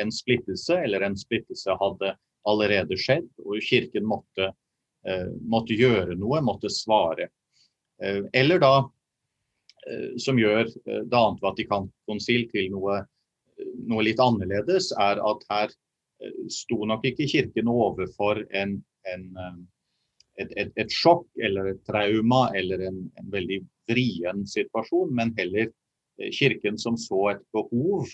en 0.00 0.12
splittelse, 0.12 0.78
eller 0.84 1.04
en 1.06 1.16
splittelse 1.18 1.76
hadde 1.80 2.14
allerede 2.48 2.98
skjedd, 3.00 3.28
og 3.44 3.62
kirken 3.64 4.06
måtte, 4.08 4.50
eh, 5.06 5.30
måtte 5.40 5.76
gjøre 5.78 6.16
noe, 6.18 6.42
måtte 6.44 6.72
svare. 6.72 7.30
Eh, 8.02 8.24
eller 8.34 8.62
da, 8.62 8.74
som 10.16 10.38
gjør 10.40 10.62
det 10.64 11.12
annet 11.12 11.42
Vatikankonsil 11.44 12.46
til 12.48 12.70
noe, 12.72 13.02
noe 13.84 14.04
litt 14.06 14.20
annerledes, 14.22 14.86
er 14.96 15.20
at 15.20 15.42
her 15.50 15.74
sto 16.48 16.86
nok 16.88 17.04
ikke 17.04 17.26
kirken 17.28 17.68
overfor 17.68 18.40
en, 18.56 18.78
en, 19.12 19.26
et, 20.40 20.50
et, 20.58 20.70
et, 20.76 20.90
sjokk 20.90 21.26
eller 21.38 21.72
et 21.72 21.80
trauma 21.86 22.48
eller 22.58 22.88
en, 22.88 23.00
en 23.20 23.32
veldig 23.32 23.60
vrien 23.90 24.44
situasjon, 24.48 25.12
men 25.14 25.34
heller 25.38 25.70
Eh, 26.18 26.30
kirken 26.30 26.78
som 26.78 26.96
så 26.96 27.30
et 27.30 27.42
behov. 27.52 28.06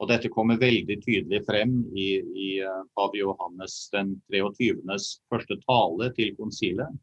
Og 0.00 0.08
dette 0.08 0.30
kommer 0.32 0.60
veldig 0.60 0.96
tydelig 1.04 1.42
frem 1.48 1.80
i, 1.92 2.10
i 2.20 2.50
eh, 2.64 2.82
pave 2.96 3.20
Johannes 3.20 3.76
den 3.92 4.14
23. 4.32 4.98
første 5.32 5.56
tale 5.66 6.10
til 6.16 6.34
konsilet. 6.36 7.00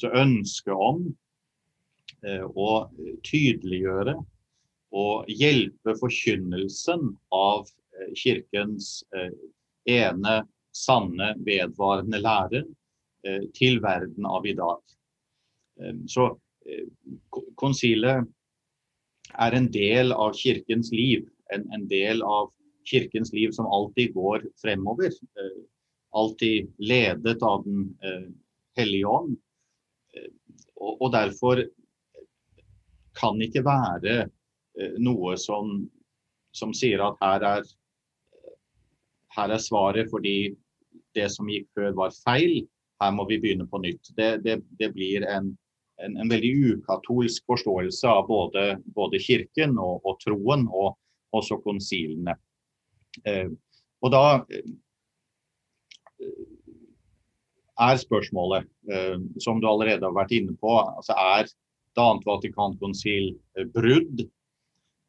Så 0.00 0.12
ønsket 0.14 0.74
om 0.74 1.04
eh, 2.24 2.44
å 2.44 2.88
tydeliggjøre 3.26 4.16
og 4.98 5.28
hjelpe 5.28 5.92
forkynnelsen 6.00 7.10
av 7.36 7.68
eh, 7.68 8.12
kirkens 8.16 9.02
eh, 9.16 9.32
ene, 9.88 10.40
sanne, 10.72 11.34
vedvarende 11.44 12.20
lære 12.22 12.64
eh, 12.64 12.74
til 13.54 13.80
verden 13.82 14.26
av 14.26 14.46
i 14.46 14.52
dag. 14.54 14.78
så 16.06 16.28
konsilet 17.58 18.26
er 19.34 19.56
en 19.56 19.66
del 19.72 20.12
av 20.12 20.36
kirkens 20.38 20.92
liv. 20.92 21.26
En, 21.54 21.64
en, 21.72 21.86
del 21.88 22.22
av 22.22 22.50
kirkens 22.88 23.32
liv 23.32 23.52
som 23.56 23.66
alltid 23.66 24.14
går 24.14 24.46
fremover. 24.62 25.12
Eh, 25.12 25.58
alltid 26.10 26.72
ledet 26.78 27.42
av 27.42 27.64
Den 27.64 27.98
eh, 28.02 28.28
hellige 28.76 29.06
ånd. 29.06 29.36
Eh, 30.16 30.30
og, 30.76 31.02
og, 31.02 31.12
derfor 31.12 31.64
kan 33.18 33.40
ikke 33.42 33.64
være 33.66 34.16
eh, 34.24 34.96
noe 35.02 35.36
som, 35.40 35.82
som, 36.54 36.74
sier 36.76 37.02
at 37.04 37.20
her 37.24 37.46
er, 37.56 37.68
her 39.36 39.54
er 39.54 39.62
svaret 39.62 40.10
fordi 40.12 40.54
det 41.16 41.28
som 41.34 41.48
gikk 41.50 41.68
før 41.76 41.96
var 41.98 42.14
feil, 42.24 42.62
her 43.02 43.14
må 43.14 43.26
vi 43.28 43.38
begynne 43.42 43.68
på 43.70 43.80
nytt. 43.82 44.10
Det, 44.16 44.30
det, 44.44 44.58
det 44.80 44.90
blir 44.94 45.26
en, 45.26 45.52
en, 46.02 46.16
en 46.18 46.30
veldig 46.30 46.52
ukatolsk 46.74 47.46
forståelse 47.46 48.10
av 48.10 48.26
både, 48.28 48.66
både 48.96 49.20
kirken 49.22 49.78
og, 49.78 50.02
og, 50.04 50.18
troen, 50.24 50.66
og 50.68 50.96
også 51.36 51.60
konsilene. 51.64 52.34
Eh, 53.26 53.50
og 54.02 54.14
da 54.14 54.24
eh, 54.54 54.72
er 57.78 58.00
spørsmålet, 58.02 58.66
eh, 58.90 59.16
som 59.42 59.62
du 59.62 59.68
allerede 59.70 60.06
har 60.06 60.16
vært 60.16 60.34
inne 60.34 60.56
på, 60.58 60.74
altså 60.80 61.14
er 61.14 61.46
det 61.48 62.02
annet 62.02 62.26
Vatikankonsil 62.26 63.30
eh, 63.58 63.68
brudd, 63.74 64.24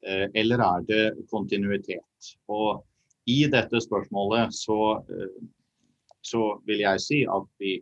eh, 0.06 0.28
eller 0.38 0.66
er 0.66 0.86
det 0.90 1.04
kontinuitet? 1.32 2.34
Og 2.50 2.84
i 3.30 3.44
dette 3.52 3.82
spørsmålet 3.86 4.54
så, 4.58 5.00
eh, 5.10 5.40
så 6.30 6.44
vil 6.70 6.84
jeg 6.86 7.02
si 7.04 7.24
at 7.30 7.48
vi 7.62 7.80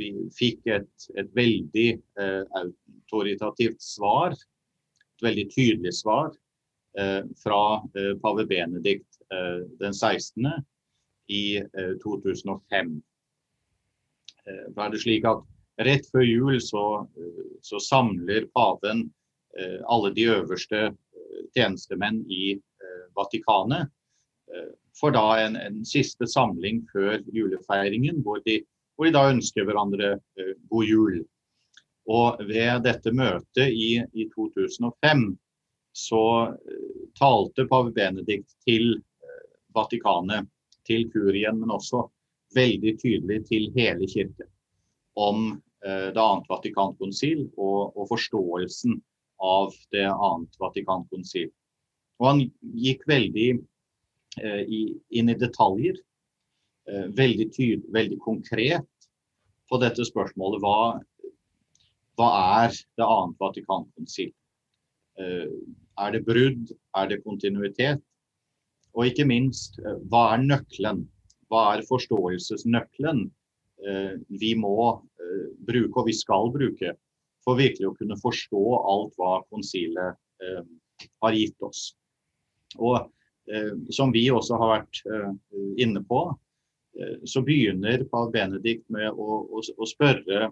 vi 0.00 0.10
fikk 0.36 0.68
et, 0.72 1.08
et 1.20 1.28
veldig 1.36 1.88
eh, 2.22 2.42
autoritativt 2.60 3.80
svar, 3.84 4.34
et 4.34 5.24
veldig 5.26 5.46
tydelig 5.52 5.94
svar, 6.00 6.32
eh, 6.98 7.22
fra 7.42 7.62
eh, 7.98 8.12
pave 8.22 8.46
Benedikt 8.50 9.20
eh, 9.32 9.62
den 9.82 9.94
16. 9.94 10.50
i 11.30 11.44
2005. 12.02 12.94
Da 14.46 14.52
eh, 14.52 14.84
er 14.86 14.92
det 14.94 15.04
slik 15.04 15.28
at 15.28 15.46
Rett 15.80 16.04
før 16.12 16.26
jul 16.26 16.58
så, 16.60 16.84
eh, 17.16 17.44
så 17.64 17.80
samler 17.80 18.50
paven 18.56 19.08
alle 19.90 20.12
de 20.14 20.28
øverste 20.30 20.78
tjenestemenn 21.56 22.20
i 22.30 22.52
Vatikanet 23.18 23.88
for 24.98 25.14
da 25.14 25.40
en, 25.42 25.56
en 25.56 25.80
siste 25.86 26.26
samling 26.28 26.82
før 26.92 27.20
julefeiringen, 27.34 28.22
hvor 28.24 28.42
de 28.46 28.60
hvor 29.00 29.08
de 29.08 29.14
da 29.16 29.30
ønsker 29.32 29.64
hverandre 29.64 30.08
eh, 30.36 30.56
god 30.68 30.84
jul. 30.84 31.14
Og 32.12 32.42
ved 32.44 32.82
dette 32.84 33.12
møtet 33.16 33.72
i, 33.72 33.94
i 33.96 34.26
2005 34.34 35.22
så 35.96 36.24
eh, 36.52 37.06
talte 37.16 37.64
pave 37.70 37.94
Benedikt 37.96 38.52
til 38.66 38.98
eh, 38.98 39.46
Vatikanet, 39.72 40.50
til 40.84 41.06
kurien, 41.14 41.62
men 41.62 41.72
også 41.72 42.02
veldig 42.52 42.92
tydelig 43.00 43.38
til 43.48 43.70
hele 43.76 44.04
kirken 44.10 44.48
om 45.16 45.52
det 45.80 46.20
annet 46.20 46.48
Vatikankonsil 46.50 47.46
og, 47.56 47.94
og, 47.96 48.02
forståelsen 48.10 48.98
av 49.40 49.72
det 49.94 50.04
annet 50.04 50.58
Vatikankonsil. 50.60 51.48
Og 52.20 52.26
han 52.28 52.42
gikk 52.84 53.06
veldig 53.08 53.46
eh, 53.54 53.62
i, 54.38 54.80
inn 55.10 55.32
i 55.32 55.34
detaljer 55.34 55.96
Eh, 56.90 57.06
veldig 57.14 57.46
tydelig, 57.54 57.92
veldig 57.94 58.18
konkret 58.24 59.08
på 59.70 59.78
dette 59.82 60.04
spørsmålet. 60.06 60.62
Hva, 60.64 61.34
hva 62.18 62.30
er 62.64 62.78
det 62.98 63.06
annet 63.06 63.42
Vatikankonsil? 63.42 64.32
Eh, 65.20 65.50
er 66.00 66.14
det 66.14 66.24
brudd? 66.26 66.72
Er 66.96 67.10
det 67.10 67.20
kontinuitet? 67.26 68.02
Og 68.96 69.06
ikke 69.06 69.28
minst, 69.28 69.78
eh, 69.84 70.00
hva 70.10 70.32
er 70.34 70.46
nøkkelen? 70.46 71.04
Hva 71.50 71.66
er 71.74 71.86
forståelsesnøkkelen 71.88 73.28
vi 74.28 74.50
må 74.60 75.00
bruke, 75.64 75.94
og 75.96 76.04
vi 76.04 76.12
skal 76.12 76.50
bruke, 76.52 76.90
for 77.40 77.56
virkelig 77.56 77.86
å 77.88 77.94
kunne 77.96 78.18
forstå 78.20 78.60
alt 78.76 79.14
hva 79.16 79.38
konsilet 79.48 80.18
har 81.24 81.32
gitt 81.32 81.64
oss? 81.64 81.94
Og 82.76 83.08
som 83.90 84.12
vi 84.14 84.26
også 84.30 84.58
har 84.60 84.68
vært 84.70 84.98
inne 85.80 86.02
på, 86.06 86.20
Eh, 86.98 87.18
så 87.24 87.42
begynner 87.42 88.04
Pav 88.04 88.30
Benedikt 88.32 88.88
med 88.90 89.10
å, 89.10 89.40
å, 89.46 89.86
spørre, 89.86 90.50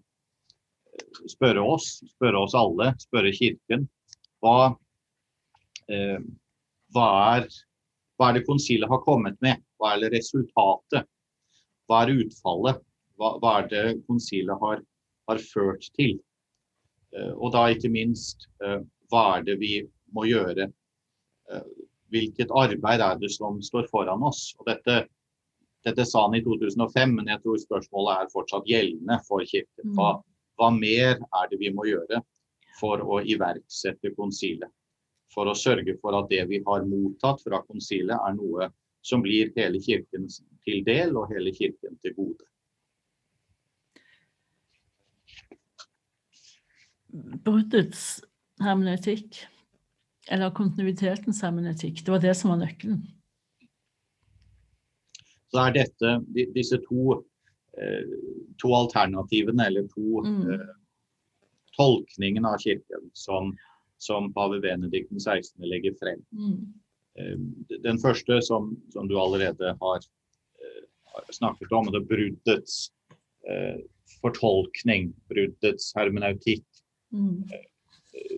spørre, 1.26 1.62
oss, 1.62 1.99
spørre 2.14 2.45
oss 2.45 2.54
alle, 2.59 2.92
spørre 3.02 3.33
Kirken, 3.35 3.88
hva, 4.42 4.75
eh, 5.90 6.21
hva, 6.95 7.09
er, 7.38 7.49
hva 8.18 8.30
er 8.30 8.38
det 8.38 8.47
konsilet 8.47 8.90
har 8.90 9.02
kommet 9.07 9.38
med? 9.45 9.64
Hva 9.78 9.95
er 9.95 10.04
det 10.04 10.14
resultatet? 10.18 11.11
Hva 11.88 12.04
er 12.04 12.18
utfallet? 12.26 12.85
hva, 13.18 13.33
hva 13.42 13.52
er 13.59 13.64
det 13.73 13.85
konsilet 14.07 14.61
har, 14.62 14.83
har 15.26 15.40
ført 15.50 15.88
til? 15.99 16.21
Eh, 17.16 17.33
og 17.35 17.50
da 17.57 17.66
ikke 17.75 17.90
minst 17.90 18.47
eh, 18.62 18.78
hva 19.11 19.25
er 19.38 19.49
det 19.49 19.59
vi 19.59 19.80
må 20.14 20.28
gjøre? 20.28 20.71
Hvilket 22.12 22.52
arbeid 22.56 23.04
er 23.04 23.20
det 23.20 23.30
som 23.34 23.60
står 23.62 23.88
foran 23.90 24.24
oss? 24.24 24.54
Og 24.58 24.68
dette, 24.70 25.02
dette 25.86 26.06
sa 26.08 26.24
han 26.26 26.38
i 26.38 26.42
2005, 26.44 27.14
men 27.18 27.30
jeg 27.32 27.42
tror 27.44 27.60
spørsmålet 27.62 28.14
er 28.14 28.32
fortsatt 28.32 28.68
gjeldende 28.70 29.20
for 29.28 29.44
Kirken. 29.44 29.94
Hva, 29.98 30.14
mm. 30.16 30.26
hva 30.60 30.72
mer 30.76 31.14
er 31.20 31.52
det 31.52 31.60
vi 31.60 31.72
må 31.74 31.88
gjøre 31.90 32.22
for 32.80 33.04
å 33.04 33.20
iverksette 33.22 34.14
konsilet? 34.16 34.72
For 35.34 35.50
å 35.50 35.56
sørge 35.58 35.98
for 36.00 36.16
at 36.16 36.30
det 36.32 36.46
vi 36.48 36.62
har 36.64 36.86
mottatt 36.88 37.42
fra 37.44 37.60
konsilet, 37.66 38.16
er 38.16 38.38
noe 38.38 38.70
som 39.04 39.20
blir 39.24 39.52
hele 39.56 39.80
Kirken 39.84 40.26
til 40.64 40.80
del 40.86 41.16
og 41.16 41.28
hele 41.32 41.52
Kirken 41.54 42.00
til 42.02 42.16
gode. 42.16 42.48
bruddets 47.44 48.20
hermeneutikk, 48.62 49.44
eller 50.28 50.50
kontinuitetens 50.54 51.42
hermeneutikk, 51.42 52.04
det 52.04 52.12
var 52.12 52.23
det 52.23 52.35
som 52.37 52.52
var 52.52 52.61
nøkkelen. 52.62 53.00
Så 55.49 55.62
er 55.62 55.76
dette, 55.78 56.11
disse 56.52 56.76
to, 56.85 57.20
eh, 57.80 58.11
to 58.61 58.73
alternativene, 58.76 59.64
eller 59.70 59.87
to 59.94 60.25
mm. 60.26 60.42
eh, 60.52 60.66
tolkningene 61.78 62.52
av 62.52 62.61
Kirken, 62.61 63.08
som, 63.16 63.54
som 63.97 64.28
pave 64.37 64.61
Benedikt 64.64 65.14
16. 65.16 65.64
legger 65.64 65.97
frem. 66.00 66.20
Mm. 66.37 66.58
Eh, 67.18 67.78
den 67.87 68.00
første, 68.02 68.42
som, 68.44 68.75
som, 68.92 69.08
du 69.08 69.16
allerede 69.20 69.75
har, 69.80 70.08
snakket 71.35 71.73
om, 71.75 71.88
det 71.90 71.99
er 71.99 72.04
bruddets 72.06 72.75
fortolkning, 74.20 75.08
bruddets 75.26 75.88
hermeneutikk. 75.97 76.62
Mm. 77.11 77.40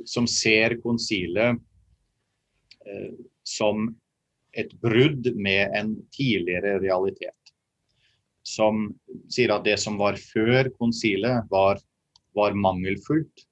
Som 0.08 0.24
ser 0.30 0.78
konsilet 0.80 1.58
som 3.46 3.90
et 4.52 4.72
brudd 4.82 5.28
med 5.36 5.70
en 5.76 5.94
tidligere 6.14 6.78
realitet. 6.82 7.52
Som 8.42 8.88
sier 9.30 9.52
at 9.54 9.66
det 9.66 9.76
som 9.82 9.98
var 10.00 10.18
før 10.18 10.70
konsilet, 10.78 11.46
var, 11.52 11.80
var 12.34 12.56
mangelfullt. 12.56 13.46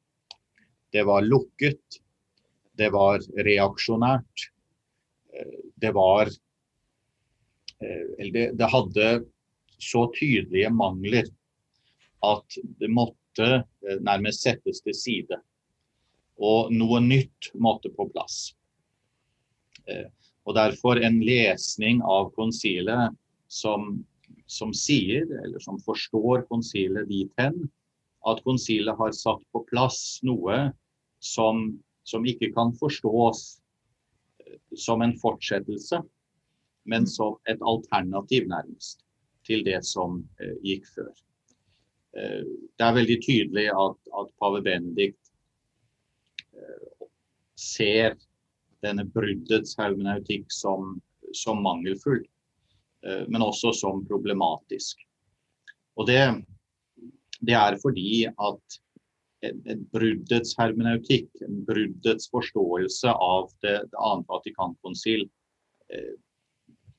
Det 0.93 1.05
var 1.07 1.27
lukket. 1.27 2.01
Det 2.79 2.91
var 2.95 3.23
reaksjonært. 3.37 4.49
Eh, 5.35 5.59
det 5.77 5.95
var 5.95 6.31
Eller 7.79 8.33
det, 8.35 8.47
det 8.59 8.67
hadde 8.73 9.09
så 9.79 10.09
tydelige 10.11 10.71
mangler 10.75 11.29
at 12.27 12.57
det 12.81 12.89
måtte 12.91 13.47
eh, 13.61 14.01
nærmest 14.03 14.43
settes 14.43 14.81
til 14.83 14.97
side. 14.99 15.39
Og 16.43 16.73
noe 16.75 16.99
nytt 17.05 17.53
måtte 17.55 17.93
på 17.95 18.09
plass. 18.11 18.58
Eh, 19.89 20.07
og 20.49 20.57
derfor 20.57 21.01
en 21.05 21.19
lesning 21.25 22.01
av 22.05 22.31
konsilet 22.37 23.15
som, 23.53 23.99
som 24.47 24.73
sier, 24.77 25.27
eller 25.43 25.61
som 25.65 25.81
forstår 25.85 26.47
konsilet 26.49 27.09
dit 27.11 27.33
hen, 27.41 27.67
at 28.29 28.43
konsilet 28.45 28.97
har 28.99 29.15
satt 29.17 29.43
på 29.55 29.63
plass 29.69 30.21
noe 30.27 30.71
som, 31.23 31.71
som 32.09 32.27
ikke 32.29 32.53
kan 32.57 32.73
forstås 32.81 33.45
eh, 34.45 34.59
som 34.77 35.05
en 35.05 35.17
fortsettelse, 35.21 36.01
men 36.89 37.05
som 37.07 37.37
et 37.51 37.61
alternativ, 37.61 38.49
nærmest, 38.49 39.05
til 39.45 39.61
det 39.65 39.83
som 39.85 40.23
gikk 40.65 40.87
før. 40.89 41.13
Eh, 42.17 42.45
det 42.79 42.85
er 42.85 42.97
veldig 42.97 43.19
tydelig 43.25 43.67
at, 43.73 43.99
at 44.21 44.31
pave 44.41 44.63
Benedikt 44.65 45.33
eh, 46.57 47.07
ser 47.59 48.17
denne 48.85 49.05
bruddets 49.15 49.77
hermeneutikk 49.79 50.47
som, 50.53 50.99
som 51.35 51.63
mangelfull, 51.65 52.23
eh, 53.07 53.25
men 53.29 53.45
også 53.45 53.73
som 53.77 54.05
problematisk. 54.09 55.03
Og 55.99 56.07
det, 56.11 56.21
det 57.41 57.57
er 57.59 57.79
fordi 57.83 58.29
at 58.29 58.79
bruddets 59.95 60.55
hermeneutikk, 60.59 61.31
en 61.47 61.61
bruddets 61.67 62.31
forståelse 62.31 63.11
av 63.11 63.51
det, 63.63 63.77
det 63.91 64.01
annet 64.03 64.31
Vatikankonsil, 64.31 65.29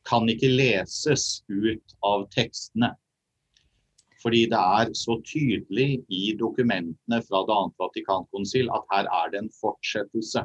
kan 0.09 0.29
ikke 0.31 0.49
leses 0.51 1.43
ut 1.51 1.95
av 2.05 2.25
tekstene. 2.33 2.93
Fordi 4.19 4.43
det 4.51 4.59
er 4.59 4.91
så 4.97 5.15
tydelig 5.23 6.01
i 6.11 6.33
dokumentene 6.39 7.21
fra 7.23 7.43
det 7.47 7.55
annet 7.55 7.79
Vatikankonsil 7.79 8.71
at 8.75 8.87
her 8.91 9.09
er 9.21 9.31
det 9.31 9.43
en 9.43 9.53
fortsettelse. 9.61 10.43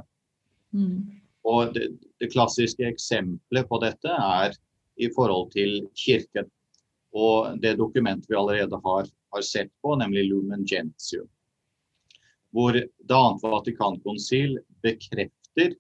Mm. 0.75 1.01
Og 1.45 1.75
det, 1.75 1.91
det, 2.21 2.31
klassiske 2.33 2.87
eksempelet 2.89 3.69
på 3.69 3.81
dette 3.83 4.09
er 4.11 4.55
i 4.97 5.11
forhold 5.13 5.51
til 5.53 5.83
Kirken. 5.99 6.49
Og 7.15 7.61
det 7.63 7.77
dokumentet 7.79 8.31
vi 8.31 8.39
allerede 8.39 8.81
har, 8.85 9.09
har 9.35 9.45
sett 9.45 9.71
på, 9.83 9.95
nemlig 10.01 10.29
Lumen 10.31 10.65
Gentium. 10.67 11.29
Hvor 12.55 12.73
det 12.75 13.17
annet 13.19 13.43
Vatikankonsil 13.43 14.59
bekrefter 14.83 15.75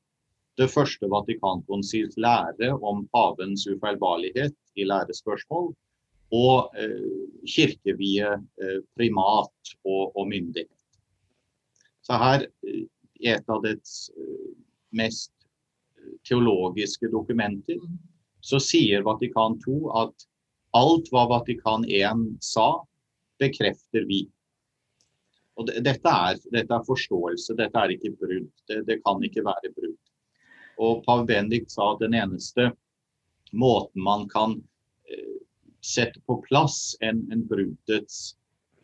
det 0.58 0.68
første 0.70 1.08
Vatikankonsils 1.10 2.18
lære 2.20 2.70
om 2.82 3.06
pavens 3.14 3.66
ufeilbarlighet 3.66 4.54
i 4.78 4.86
lærespørsmål, 4.86 5.72
og 6.34 6.74
eh, 6.78 7.24
kirkevie 7.46 8.30
eh, 8.34 8.80
primat 8.96 9.74
og, 9.84 10.16
og, 10.16 10.28
myndighet. 10.28 10.70
Så 12.02 12.18
her, 12.18 12.46
i 12.66 12.82
eh, 12.82 13.34
et 13.34 13.48
av 13.48 13.62
dets 13.64 14.10
mest 14.92 15.32
teologiske 16.28 17.10
dokumenter, 17.12 17.80
så 18.44 18.60
sier 18.60 19.04
Vatikan 19.06 19.58
2 19.64 19.78
at 20.02 20.26
alt 20.76 21.10
hva 21.12 21.26
Vatikan 21.30 21.86
1 21.88 22.24
sa, 22.44 22.68
bekrefter 23.40 24.06
vi. 24.08 24.24
Og 25.58 25.70
dette 25.70 26.10
er, 26.10 26.40
dette 26.52 26.74
er 26.74 26.86
forståelse, 26.86 27.54
dette 27.58 27.78
er 27.78 27.94
ikke 27.94 28.14
brudd. 28.18 28.50
Det, 28.68 28.82
det, 28.88 28.98
kan 29.06 29.22
ikke 29.22 29.44
være 29.46 29.70
brudd. 29.76 30.00
Og 30.82 31.04
Pav 31.06 31.22
Bendik 31.28 31.70
sa 31.70 31.92
at 31.92 32.02
den 32.02 32.16
eneste 32.18 32.72
måten 33.54 34.02
man 34.02 34.26
kan 34.28 34.58
sette 35.84 36.20
på 36.26 36.38
plass 36.48 36.96
en, 37.00 37.22
en 37.32 37.44
bruddets 37.48 38.34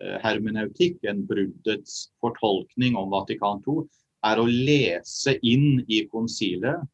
eh, 0.02 0.18
hermeneutikk, 0.22 1.00
en 1.08 1.24
bruddets 1.26 2.10
fortolkning 2.20 2.96
om 2.98 3.10
Vatikan 3.14 3.62
2, 3.64 3.80
er 4.28 4.40
å 4.40 4.48
lese 4.48 5.38
inn 5.46 5.80
i 5.88 6.02
konsilet 6.12 6.76
eh, 6.76 6.88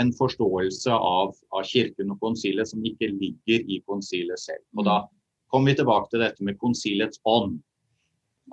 en 0.00 0.12
forståelse 0.14 0.92
av, 0.94 1.32
av, 1.50 1.64
Kirken 1.66 2.12
og 2.14 2.20
konsilet 2.22 2.68
som 2.70 2.84
ikke 2.86 3.10
ligger 3.10 3.66
i 3.66 3.80
konsilet 3.88 4.40
selv. 4.40 4.62
Og 4.78 4.86
Da 4.86 5.00
mm. 5.02 5.08
kommer 5.52 5.72
vi 5.72 5.80
tilbake 5.80 6.12
til 6.12 6.24
dette 6.24 6.46
med 6.46 6.60
konsilets 6.62 7.20
ånd. 7.28 7.58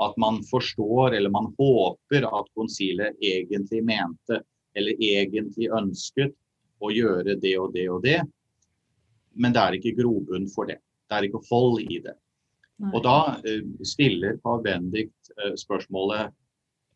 At 0.02 0.17
man 0.21 0.41
forstår, 0.50 1.15
eller 1.17 1.34
man 1.34 1.52
håper 1.58 2.26
at 2.28 2.50
konsilet 2.58 3.15
egentlig 3.21 3.84
mente, 3.86 4.41
eller 4.78 4.97
egentlig 5.02 5.69
ønsket, 5.73 6.36
å 6.82 6.91
gjøre 6.93 7.38
det 7.41 7.56
og 7.58 7.71
det 7.73 7.88
og 7.89 8.04
det 8.04 8.19
men 9.38 9.54
det 9.54 9.63
er 9.63 9.78
ikke 9.78 9.97
grobunn 10.02 10.47
for 10.52 10.69
det. 10.69 10.80
Det 11.08 11.17
er 11.17 11.28
ikke 11.28 11.43
hold 11.50 11.82
i 11.86 12.00
det. 12.04 12.15
Nei. 12.82 12.91
Og 12.93 13.02
da 13.06 13.17
uh, 13.41 13.69
stiller 13.88 14.38
Pav 14.43 14.62
Bendik 14.65 15.13
uh, 15.38 15.54
spørsmålet 15.58 16.34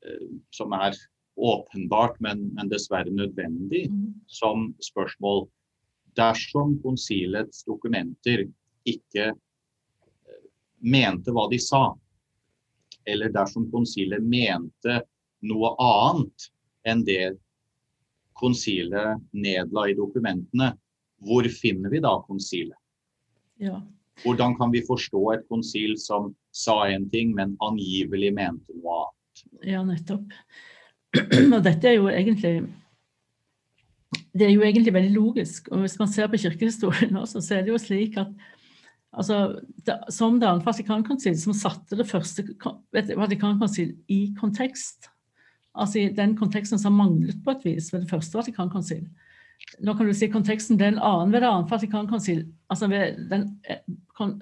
uh, 0.06 0.28
som 0.54 0.74
er 0.78 0.98
åpenbart, 1.42 2.20
men, 2.20 2.48
men 2.56 2.70
dessverre 2.70 3.12
nødvendig, 3.12 3.88
mm. 3.92 4.14
som 4.30 4.70
spørsmål 4.84 5.48
dersom 6.18 6.76
konsilets 6.84 7.64
dokumenter 7.68 8.46
ikke 8.88 9.32
mente 10.82 11.34
hva 11.34 11.48
de 11.52 11.60
sa, 11.62 11.86
eller 13.10 13.34
dersom 13.34 13.70
konsilet 13.72 14.22
mente 14.22 15.02
noe 15.48 15.74
annet 15.82 16.52
enn 16.88 17.06
det 17.06 17.34
konsilet 18.38 19.22
nedla 19.34 19.88
i 19.90 19.98
dokumentene, 19.98 20.74
hvor 21.22 21.46
finner 21.54 21.94
vi 21.94 22.02
da 22.02 22.16
konsilet? 22.26 22.78
Ja. 23.62 23.78
Hvordan 24.24 24.56
kan 24.58 24.74
vi 24.74 24.82
forstå 24.86 25.22
et 25.36 25.48
konsil 25.50 25.96
som 26.02 26.34
sa 26.54 26.84
en 26.90 27.08
ting, 27.10 27.34
men 27.38 27.56
angivelig 27.62 28.34
mente 28.34 28.74
noe 28.78 29.04
annet? 29.06 29.44
Ja, 29.66 29.84
nettopp. 29.86 30.34
Og 31.56 31.60
dette 31.66 31.90
er 31.90 31.98
jo 31.98 32.08
egentlig 32.12 32.54
det 34.32 34.48
er 34.48 34.54
jo 34.54 34.64
egentlig 34.64 34.94
veldig 34.94 35.12
logisk. 35.12 35.68
og 35.72 35.84
Hvis 35.84 35.98
man 36.00 36.08
ser 36.08 36.28
på 36.28 36.40
kirkehistorien 36.40 37.16
også, 37.16 37.42
så 37.42 37.56
er 37.56 37.62
det 37.62 37.72
jo 37.72 37.78
slik 37.78 38.18
at 38.18 38.28
altså, 39.14 39.60
det, 39.86 39.98
Som 40.10 40.40
det 40.40 40.48
andre 40.48 40.66
Vatikankonsil, 40.66 41.40
som 41.40 41.54
satte 41.54 41.98
det 41.98 42.08
første 42.08 42.44
Vatikankonsil 42.94 43.96
i 44.08 44.34
kontekst, 44.40 45.10
altså 45.76 46.00
i 46.00 46.14
den 46.16 46.38
konteksten 46.38 46.80
som 46.80 46.94
manglet 46.94 47.44
på 47.44 47.52
et 47.52 47.66
vis 47.66 47.94
ved 47.94 48.02
det 48.02 48.10
første 48.10 48.38
Vatikankonsil, 48.38 49.08
nå 49.80 49.94
kan 49.94 50.08
du 50.08 50.14
si 50.14 50.28
konteksten 50.28 50.80
er 50.82 50.92
en 50.92 51.00
annen 51.00 51.34
ved 51.34 51.44
det 51.44 51.48
andre 51.48 51.70
Vatikankonsil. 51.70 52.46
Altså 52.70 52.88
ved 52.88 53.20
den 53.30 53.60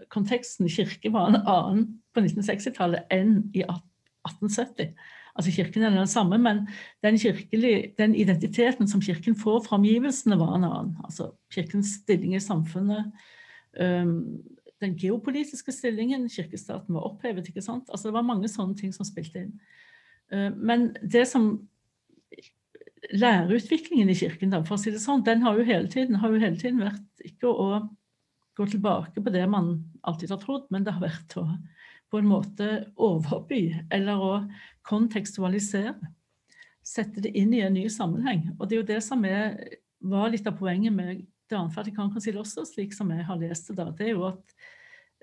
konteksten 0.09 0.65
i 0.65 0.69
kirke 0.69 1.11
var 1.13 1.27
en 1.27 1.41
annen 1.41 1.87
på 2.13 2.23
1960-tallet 2.23 3.09
enn 3.13 3.49
i 3.53 3.65
1870. 3.65 4.93
Altså 5.39 5.53
Kirken 5.55 5.85
er 5.87 5.93
den 5.95 6.09
samme, 6.11 6.37
men 6.37 6.65
den, 7.05 7.15
den, 7.97 8.15
identiteten 8.15 8.89
som 8.91 9.01
Kirken 9.01 9.37
får 9.39 9.63
fra 9.69 9.77
omgivelsene, 9.79 10.35
var 10.39 10.57
en 10.57 10.67
annen. 10.67 10.95
Altså 11.07 11.31
Kirkens 11.53 11.93
stilling 12.01 12.35
i 12.35 12.43
samfunnet, 12.43 13.13
um, 13.79 14.41
den 14.83 14.95
geopolitiske 14.99 15.71
stillingen, 15.75 16.27
kirkestaten 16.31 16.95
var 16.95 17.07
opphevet. 17.07 17.47
ikke 17.47 17.63
sant? 17.63 17.87
Altså 17.89 18.09
Det 18.09 18.17
var 18.17 18.27
mange 18.27 18.51
sånne 18.51 18.75
ting 18.75 18.91
som 18.95 19.07
spilte 19.07 19.45
inn. 19.45 19.55
Uh, 20.33 20.51
men 20.55 20.89
det 21.03 21.23
som 21.31 21.53
læreutviklingen 23.15 24.11
i 24.11 24.17
Kirken, 24.19 24.51
da, 24.51 24.59
for 24.67 24.75
å 24.75 24.81
si 24.81 24.91
det 24.91 24.99
sånn, 24.99 25.23
den 25.23 25.43
har 25.45 25.55
jo 25.55 25.67
hele 25.67 25.87
tiden, 25.87 26.19
jo 26.19 26.43
hele 26.43 26.59
tiden 26.59 26.83
vært 26.83 27.23
ikke 27.25 27.47
å 27.47 27.69
gå 28.59 28.67
tilbake 28.67 29.23
på 29.23 29.31
det 29.31 29.45
man 29.47 29.77
alltid 30.03 30.35
har 30.35 30.41
trodd, 30.43 30.67
men 30.73 30.83
det 30.83 30.97
har 30.97 31.07
vært 31.07 31.37
å 31.39 31.47
på 32.09 32.19
en 32.19 32.29
måte 32.29 32.69
overby, 32.97 33.63
eller 33.93 34.23
å 34.23 34.31
kontekstualisere. 34.87 35.95
Sette 36.85 37.21
det 37.21 37.35
inn 37.37 37.53
i 37.53 37.61
en 37.61 37.75
ny 37.75 37.85
sammenheng. 37.93 38.47
Og 38.57 38.65
det 38.65 38.75
er 38.75 38.81
jo 38.81 38.89
det 38.89 39.01
som 39.05 39.25
er, 39.27 39.59
var 40.01 40.31
litt 40.33 40.47
av 40.49 40.57
poenget 40.57 40.95
med 40.95 41.27
Det 41.49 41.57
annet 41.57 41.73
Vatikankonsil 41.73 42.35
også, 42.37 42.61
slik 42.69 42.91
som 42.93 43.09
jeg 43.09 43.23
har 43.25 43.37
lest 43.41 43.71
det 43.71 43.79
da. 43.79 43.87
Det 43.89 44.05
er 44.05 44.11
jo 44.11 44.27
at 44.27 44.51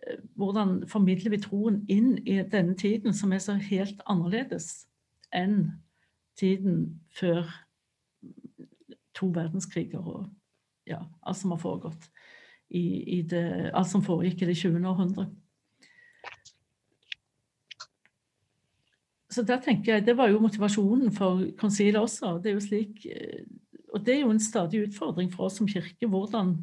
eh, 0.03 0.17
hvordan 0.35 0.81
formidler 0.91 1.31
vi 1.31 1.39
troen 1.39 1.77
inn 1.87 2.17
i 2.27 2.41
denne 2.43 2.75
tiden 2.75 3.15
som 3.15 3.31
er 3.31 3.39
så 3.45 3.55
helt 3.55 4.03
annerledes 4.11 4.89
enn 5.31 5.69
tiden 6.35 6.99
før 7.15 7.47
to 9.15 9.31
verdenskriger 9.37 10.03
og 10.03 10.27
ja, 10.87 10.99
alt 11.23 11.39
som 11.39 11.55
har 11.55 11.63
foregått 11.63 12.11
i, 12.75 12.83
i 13.19 13.23
det, 13.23 13.71
alt 13.71 13.91
som 13.91 14.05
foregikk 14.05 14.43
i 14.43 14.51
det 14.51 14.57
20. 14.59 14.83
århundre. 14.83 15.29
Så 19.37 19.45
der 19.45 19.61
tenker 19.61 19.95
jeg, 19.95 20.07
Det 20.07 20.17
var 20.17 20.31
jo 20.33 20.41
motivasjonen 20.41 21.13
for 21.13 21.43
konsilet 21.61 22.01
også. 22.01 22.39
Det 22.41 22.51
er 22.51 22.55
jo 22.55 22.65
slik, 22.65 23.07
eh, 23.07 23.45
og 23.93 24.07
det 24.07 24.15
er 24.15 24.21
jo 24.21 24.31
en 24.33 24.41
stadig 24.41 24.87
utfordring 24.87 25.29
for 25.33 25.51
oss 25.51 25.59
som 25.61 25.69
kirke. 25.69 26.09
Hvordan 26.09 26.57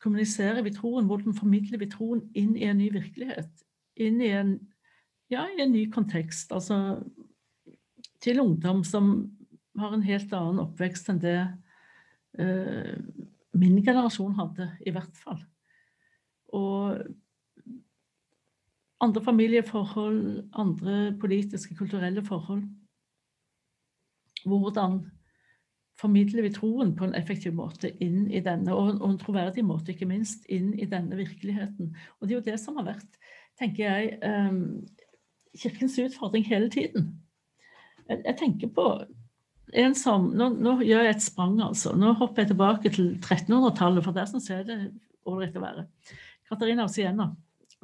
kommuniserer 0.00 0.62
vi 0.62 0.74
troen? 0.74 1.06
Hvordan 1.08 1.34
formidler 1.34 1.80
vi 1.80 1.88
troen 1.88 2.20
inn 2.34 2.52
i 2.56 2.68
en 2.68 2.78
ny 2.78 2.90
virkelighet? 2.92 3.48
Inn 3.96 4.20
i 4.20 4.28
en, 4.28 4.58
ja, 5.32 5.46
i 5.48 5.62
en 5.64 5.72
ny 5.72 5.86
kontekst. 5.90 6.52
Altså 6.52 7.00
til 8.20 8.40
ungdom 8.40 8.84
som 8.84 9.30
har 9.78 9.94
en 9.94 10.04
helt 10.04 10.32
annen 10.34 10.60
oppvekst 10.66 11.08
enn 11.08 11.22
det 11.22 11.38
uh, 12.40 12.94
min 13.54 13.78
generasjon 13.84 14.34
hadde, 14.36 14.68
i 14.86 14.92
hvert 14.94 15.16
fall. 15.22 15.40
Og 16.52 16.98
andre 19.00 19.22
familieforhold, 19.24 20.48
andre 20.58 21.16
politiske, 21.20 21.76
kulturelle 21.78 22.24
forhold. 22.26 22.64
Hvordan 24.46 25.00
formidler 25.98 26.42
vi 26.42 26.52
troen 26.54 26.94
på 26.96 27.08
en 27.08 27.14
effektiv 27.18 27.54
måte 27.58 27.90
inn 28.04 28.28
i 28.30 28.40
denne, 28.44 28.74
og 28.74 29.02
en 29.02 29.18
troverdig 29.18 29.64
måte, 29.66 29.92
ikke 29.92 30.08
minst, 30.08 30.46
inn 30.46 30.70
i 30.78 30.86
denne 30.86 31.18
virkeligheten. 31.18 31.90
Og 32.18 32.28
det 32.28 32.34
er 32.34 32.38
jo 32.38 32.46
det 32.46 32.58
som 32.62 32.78
har 32.78 32.92
vært, 32.92 33.18
tenker 33.58 33.88
jeg, 33.88 34.18
um, 34.22 34.86
Kirkens 35.58 35.96
utfordring 35.98 36.44
hele 36.46 36.68
tiden. 36.70 37.16
Jeg, 38.08 38.36
tenker 38.38 38.70
på 38.72 38.84
en 39.76 39.96
som 39.98 40.30
nå, 40.38 40.52
nå, 40.54 40.76
gjør 40.86 41.08
jeg 41.08 41.16
et 41.16 41.24
sprang, 41.24 41.58
altså. 41.64 41.96
Nå 41.98 42.12
hopper 42.20 42.44
jeg 42.44 42.52
tilbake 42.52 42.92
til 42.94 43.10
1300-tallet, 43.16 44.04
for 44.04 44.16
der 44.16 44.28
syns 44.30 44.48
jeg 44.52 44.68
det 44.68 44.76
er 44.76 44.86
ålreit 45.28 45.56
å 45.58 45.64
være. 45.64 45.84
Katarina 46.48 46.86
av 46.86 46.92
Siena, 46.94 47.26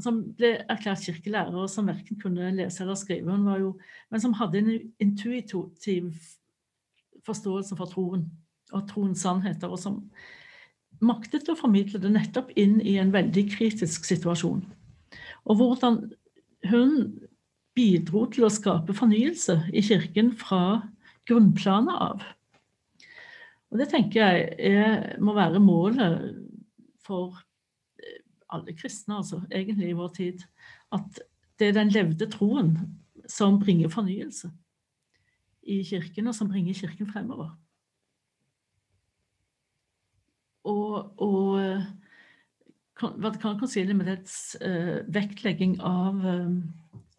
som 0.03 0.21
ble 0.35 0.57
erklært 0.71 1.05
kirkelærer, 1.07 1.55
og 1.55 1.71
som 1.71 1.87
verken 1.87 2.19
kunne 2.21 2.53
lese 2.57 2.83
eller 2.83 2.99
skrive, 2.99 3.31
hun 3.31 3.47
var 3.47 3.61
jo, 3.63 3.75
men 4.11 4.23
som 4.23 4.35
hadde 4.39 4.61
en 4.61 4.73
intuitiv 5.03 6.11
forståelse 7.25 7.77
for 7.79 7.91
troen 7.91 8.27
og 8.75 8.89
troens 8.91 9.23
sannheter, 9.23 9.71
og 9.71 9.79
som 9.79 10.01
maktet 11.05 11.49
å 11.51 11.59
formidle 11.59 12.01
det 12.03 12.11
nettopp 12.15 12.51
inn 12.59 12.81
i 12.83 12.97
en 12.99 13.13
veldig 13.15 13.47
kritisk 13.53 14.07
situasjon. 14.09 14.65
Og 15.45 15.61
hvordan 15.61 16.01
hun 16.71 16.97
bidro 17.75 18.25
til 18.33 18.47
å 18.47 18.53
skape 18.53 18.95
fornyelse 18.97 19.59
i 19.75 19.83
kirken 19.85 20.33
fra 20.39 20.85
grunnplanet 21.29 22.03
av. 22.07 22.23
Og 23.73 23.81
det 23.81 23.89
tenker 23.91 24.21
jeg 24.23 24.75
er, 24.75 25.17
må 25.19 25.35
være 25.35 25.63
målet 25.63 26.21
for 27.05 27.35
eh, 27.35 27.43
alle 28.53 28.75
kristne, 28.77 29.17
altså, 29.17 29.41
egentlig 29.53 29.89
i 29.89 29.97
vår 29.99 30.13
tid. 30.17 30.45
At 30.93 31.21
det 31.59 31.69
er 31.69 31.79
den 31.79 31.93
levde 31.95 32.29
troen 32.31 32.77
som 33.31 33.61
bringer 33.61 33.89
fornyelse 33.89 34.51
i 35.63 35.83
kirken, 35.85 36.27
og 36.29 36.35
som 36.35 36.49
bringer 36.49 36.75
kirken 36.77 37.09
fremover. 37.09 37.55
Og, 40.65 41.21
og 41.21 41.61
eh, 41.61 41.85
Vatikankonsilet 42.95 43.97
med 43.97 44.07
dets 44.07 44.55
uh, 44.63 45.03
vektlegging 45.11 45.75
av 45.83 46.21
uh, 46.23 46.53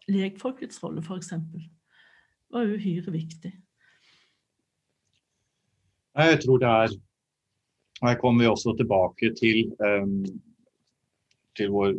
legfolkets 0.08 0.80
rolle, 0.82 1.02
f.eks., 1.04 1.34
var 2.54 2.70
uhyre 2.72 3.12
viktig. 3.12 3.50
Jeg 6.16 6.38
tror 6.44 6.62
det 6.62 6.70
er 6.70 6.94
Her 8.00 8.16
kommer 8.20 8.44
vi 8.44 8.48
også 8.48 8.74
tilbake 8.76 9.34
til, 9.36 9.72
um, 9.80 10.24
til 11.56 11.72
vår 11.74 11.96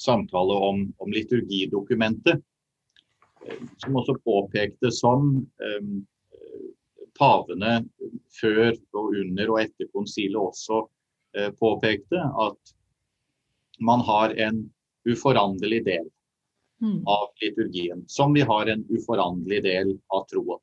samtale 0.00 0.56
om, 0.68 0.86
om, 0.98 1.12
liturgidokumentet. 1.12 2.40
Som 3.80 3.96
også 3.96 4.16
påpekte 4.24 4.90
som 4.92 5.32
eh, 5.64 5.90
pavene 7.18 7.80
før 8.40 8.74
og 8.96 9.16
under 9.22 9.52
og 9.52 9.62
etter 9.62 9.88
konsilet 9.94 10.40
også 10.40 10.82
eh, 11.36 11.50
påpekte 11.56 12.20
at 12.20 12.74
man 13.80 14.04
har 14.04 14.36
en 14.36 14.62
uforanderlig 15.08 15.84
del 15.86 16.06
mm. 16.84 17.00
av 17.08 17.28
liturgien. 17.40 18.04
Som 18.06 18.36
vi 18.36 18.44
har 18.44 18.68
en 18.68 18.84
uforanderlig 18.92 19.62
del 19.64 19.94
av 20.12 20.26
troen. 20.32 20.60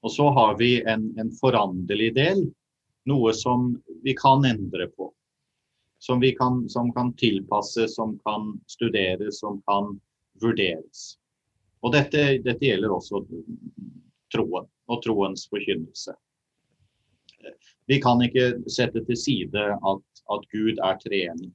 Og 0.00 0.12
så 0.12 0.30
har 0.32 0.54
vi 0.56 0.78
en, 0.88 1.10
en 1.20 1.32
foranderlig 1.40 2.14
del, 2.16 2.46
noe 3.10 3.32
som 3.36 3.74
vi 4.04 4.14
kan 4.16 4.46
endre 4.48 4.86
på. 4.94 5.10
Som, 6.00 6.22
kan, 6.38 6.62
som 6.72 6.92
kan 6.96 7.12
tilpasses, 7.20 7.94
som 7.94 8.14
kan 8.24 8.54
studeres, 8.66 9.40
som 9.42 9.58
kan 9.68 9.98
vurderes. 10.40 11.18
Og 11.84 11.92
dette, 11.92 12.40
dette 12.44 12.64
gjelder 12.64 12.92
også 12.92 13.20
troen 14.32 14.68
og 14.90 15.02
troens 15.04 15.44
forkynnelse. 15.52 16.14
Vi 17.88 17.98
kan 18.00 18.20
ikke 18.24 18.52
sette 18.70 19.02
til 19.04 19.18
side 19.18 19.64
at, 19.74 20.22
at 20.32 20.46
Gud 20.52 20.80
er 20.80 21.00
treenig. 21.04 21.50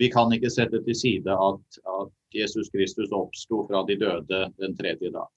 Vi 0.00 0.08
kan 0.10 0.32
ikke 0.32 0.50
sette 0.50 0.80
til 0.86 0.96
side 0.96 1.34
at, 1.34 1.80
at 2.00 2.12
Jesus 2.34 2.70
Kristus 2.72 3.12
oppsto 3.12 3.66
fra 3.68 3.82
de 3.88 3.98
døde 4.00 4.46
den 4.58 4.76
tredje 4.78 5.12
dag. 5.12 5.28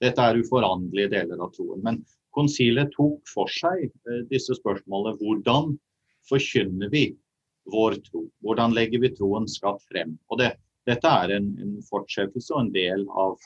Dette 0.00 0.22
er 0.22 0.38
uforanderlige 0.38 1.10
deler 1.16 1.42
av 1.42 1.50
troen. 1.56 1.82
Men 1.82 1.98
konsilet 2.36 2.92
tok 2.94 3.18
for 3.26 3.50
seg 3.50 3.88
eh, 3.88 4.22
disse 4.30 4.54
spørsmålene. 4.60 5.18
Hvordan 5.18 5.74
forkynner 6.28 6.90
vi 6.92 7.04
vår 7.72 7.98
tro? 8.08 8.26
Hvordan 8.44 8.74
legger 8.76 9.02
vi 9.04 9.12
troen 9.16 9.48
skatt 9.50 9.82
frem? 9.90 10.16
Og 10.28 10.40
det, 10.40 10.52
dette 10.88 11.12
er 11.22 11.36
en, 11.36 11.50
en, 11.62 11.78
fortsettelse 11.88 12.54
og 12.54 12.66
en 12.66 12.72
del 12.74 13.06
av 13.08 13.36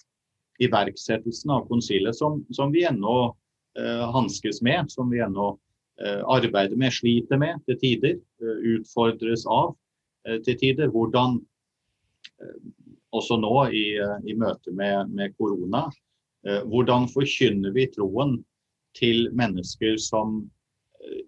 iverksettelsen 0.62 1.50
av 1.54 1.66
konsilet 1.70 2.16
som, 2.16 2.42
som 2.54 2.74
vi 2.74 2.84
ennå 2.86 3.16
eh, 3.78 4.04
hanskes 4.14 4.62
med, 4.62 4.90
som 4.92 5.10
vi 5.10 5.22
ennå 5.24 5.48
eh, 6.02 6.20
arbeider 6.30 6.78
med, 6.78 6.94
sliter 6.94 7.40
med 7.40 7.64
til 7.66 7.80
tider, 7.80 8.20
eh, 8.42 8.62
utfordres 8.76 9.46
av 9.50 9.74
eh, 10.28 10.38
til 10.46 10.58
tider. 10.60 10.92
Hvordan 10.94 11.40
eh, 12.38 12.56
også 13.12 13.40
nå 13.40 13.56
i, 13.74 13.86
i 14.28 14.36
møte 14.38 14.72
med, 14.72 15.34
korona 15.36 15.88
Eh, 16.48 16.62
hvordan 16.66 17.06
forkynner 17.10 17.70
vi 17.74 17.86
troen 17.94 18.40
til 18.98 19.28
mennesker 19.38 19.94
som 20.02 20.40
eh, 20.42 20.48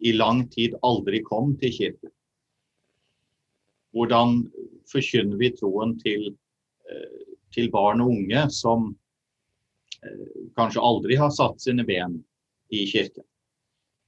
i 0.01 0.13
lang 0.13 0.49
tid 0.53 0.77
aldri 0.83 1.23
kom 1.27 1.55
til 1.61 1.73
kirken? 1.73 2.13
Hvordan 3.95 4.43
forkynner 4.91 5.39
vi 5.39 5.53
troen 5.55 5.95
til, 6.01 6.33
eh, 6.91 7.25
til 7.55 7.71
barn 7.71 8.03
og 8.03 8.15
unge 8.17 8.49
som 8.51 8.93
kanskje 10.59 10.83
aldri 10.85 11.17
har 11.17 11.31
satt 11.33 11.61
sine 11.61 11.85
ben 11.87 12.19
i 12.71 12.85
kirken? 12.91 13.25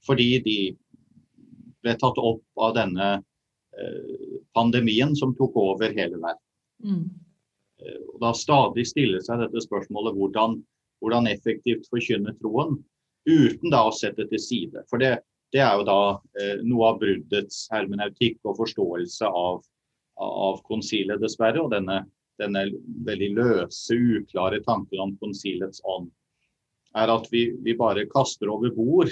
Fordi 0.05 0.39
de 0.43 0.59
ble 1.81 1.95
tatt 1.97 2.19
opp 2.21 2.43
av 2.57 2.75
denne 2.75 3.23
pandemien 4.57 5.11
som 5.15 5.35
tok 5.37 5.53
over 5.61 5.91
hele 5.93 6.17
verden. 6.17 6.45
Mm. 6.81 7.03
Og 8.13 8.15
da 8.23 8.31
stadig 8.33 8.87
stiller 8.89 9.21
seg 9.21 9.43
dette 9.43 9.61
spørsmålet 9.61 10.17
hvordan 10.17 10.55
hvordan 11.01 11.29
effektivt 11.29 11.87
forkynne 11.91 12.33
troen, 12.41 12.77
uten 13.27 13.73
da 13.73 13.83
å 13.87 13.93
sette 13.95 14.27
til 14.29 14.41
side. 14.41 14.83
For 14.89 15.01
det, 15.01 15.17
det 15.55 15.63
er 15.63 15.79
jo 15.79 15.87
da 15.87 16.01
eh, 16.41 16.59
noe 16.67 16.91
av 16.91 17.01
bruddets 17.01 17.65
hermeneutikk 17.71 18.39
og 18.43 18.59
forståelse 18.59 19.29
av, 19.29 19.61
av 20.23 20.61
konsilet, 20.67 21.21
dessverre. 21.23 21.63
Og 21.63 21.71
denne, 21.71 22.01
denne 22.41 22.67
veldig 23.07 23.31
løse, 23.37 23.95
uklare 23.95 24.61
tanken 24.65 25.03
om 25.03 25.15
konsilets 25.21 25.81
ånd 25.87 26.11
er 26.97 27.11
at 27.13 27.27
vi, 27.31 27.49
vi, 27.63 27.75
bare 27.77 28.07
kaster 28.09 28.49
over 28.49 28.71
bord 28.73 29.11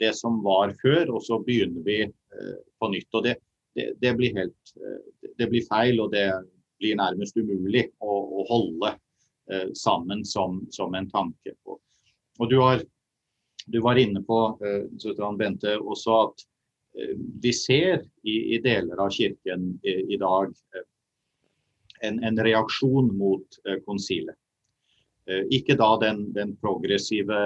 det 0.00 0.12
som 0.16 0.42
var 0.44 0.74
før, 0.82 1.14
og 1.16 1.24
så 1.24 1.38
begynner 1.44 1.84
vi 1.86 2.02
eh, 2.04 2.58
på 2.80 2.90
nytt. 2.92 3.08
og 3.14 3.24
det, 3.24 3.36
det, 3.76 3.92
det, 4.02 4.12
blir 4.18 4.36
helt, 4.36 4.76
eh, 4.76 5.30
det 5.38 5.48
blir 5.52 5.64
feil, 5.68 6.00
og 6.04 6.12
det 6.12 6.28
blir 6.80 6.98
nærmest 6.98 7.38
umulig 7.38 7.86
å, 8.04 8.12
å 8.12 8.46
holde 8.50 8.92
eh, 9.52 9.70
sammen 9.76 10.24
som, 10.24 10.62
som, 10.70 10.94
en 10.94 11.08
tanke. 11.10 11.54
på. 11.64 11.78
Og 12.38 12.50
du, 12.50 12.58
har, 12.60 12.84
du 13.66 13.80
var 13.80 13.96
inne 13.96 14.22
på 14.22 14.58
eh, 14.64 15.36
Bente, 15.38 15.78
også 15.78 16.16
at 16.22 16.44
eh, 16.98 17.16
vi 17.42 17.52
ser 17.52 18.04
i, 18.22 18.54
i, 18.54 18.60
deler 18.62 19.00
av 19.02 19.10
kirken 19.10 19.72
i, 19.82 20.14
i 20.14 20.18
dag 20.20 20.52
eh, 20.74 20.86
en, 22.06 22.22
en, 22.24 22.38
reaksjon 22.44 23.08
mot 23.16 23.56
konsilet. 23.86 24.36
Ikke 25.50 25.74
da 25.74 25.94
den, 25.98 26.26
den, 26.36 26.52
progressive 26.60 27.38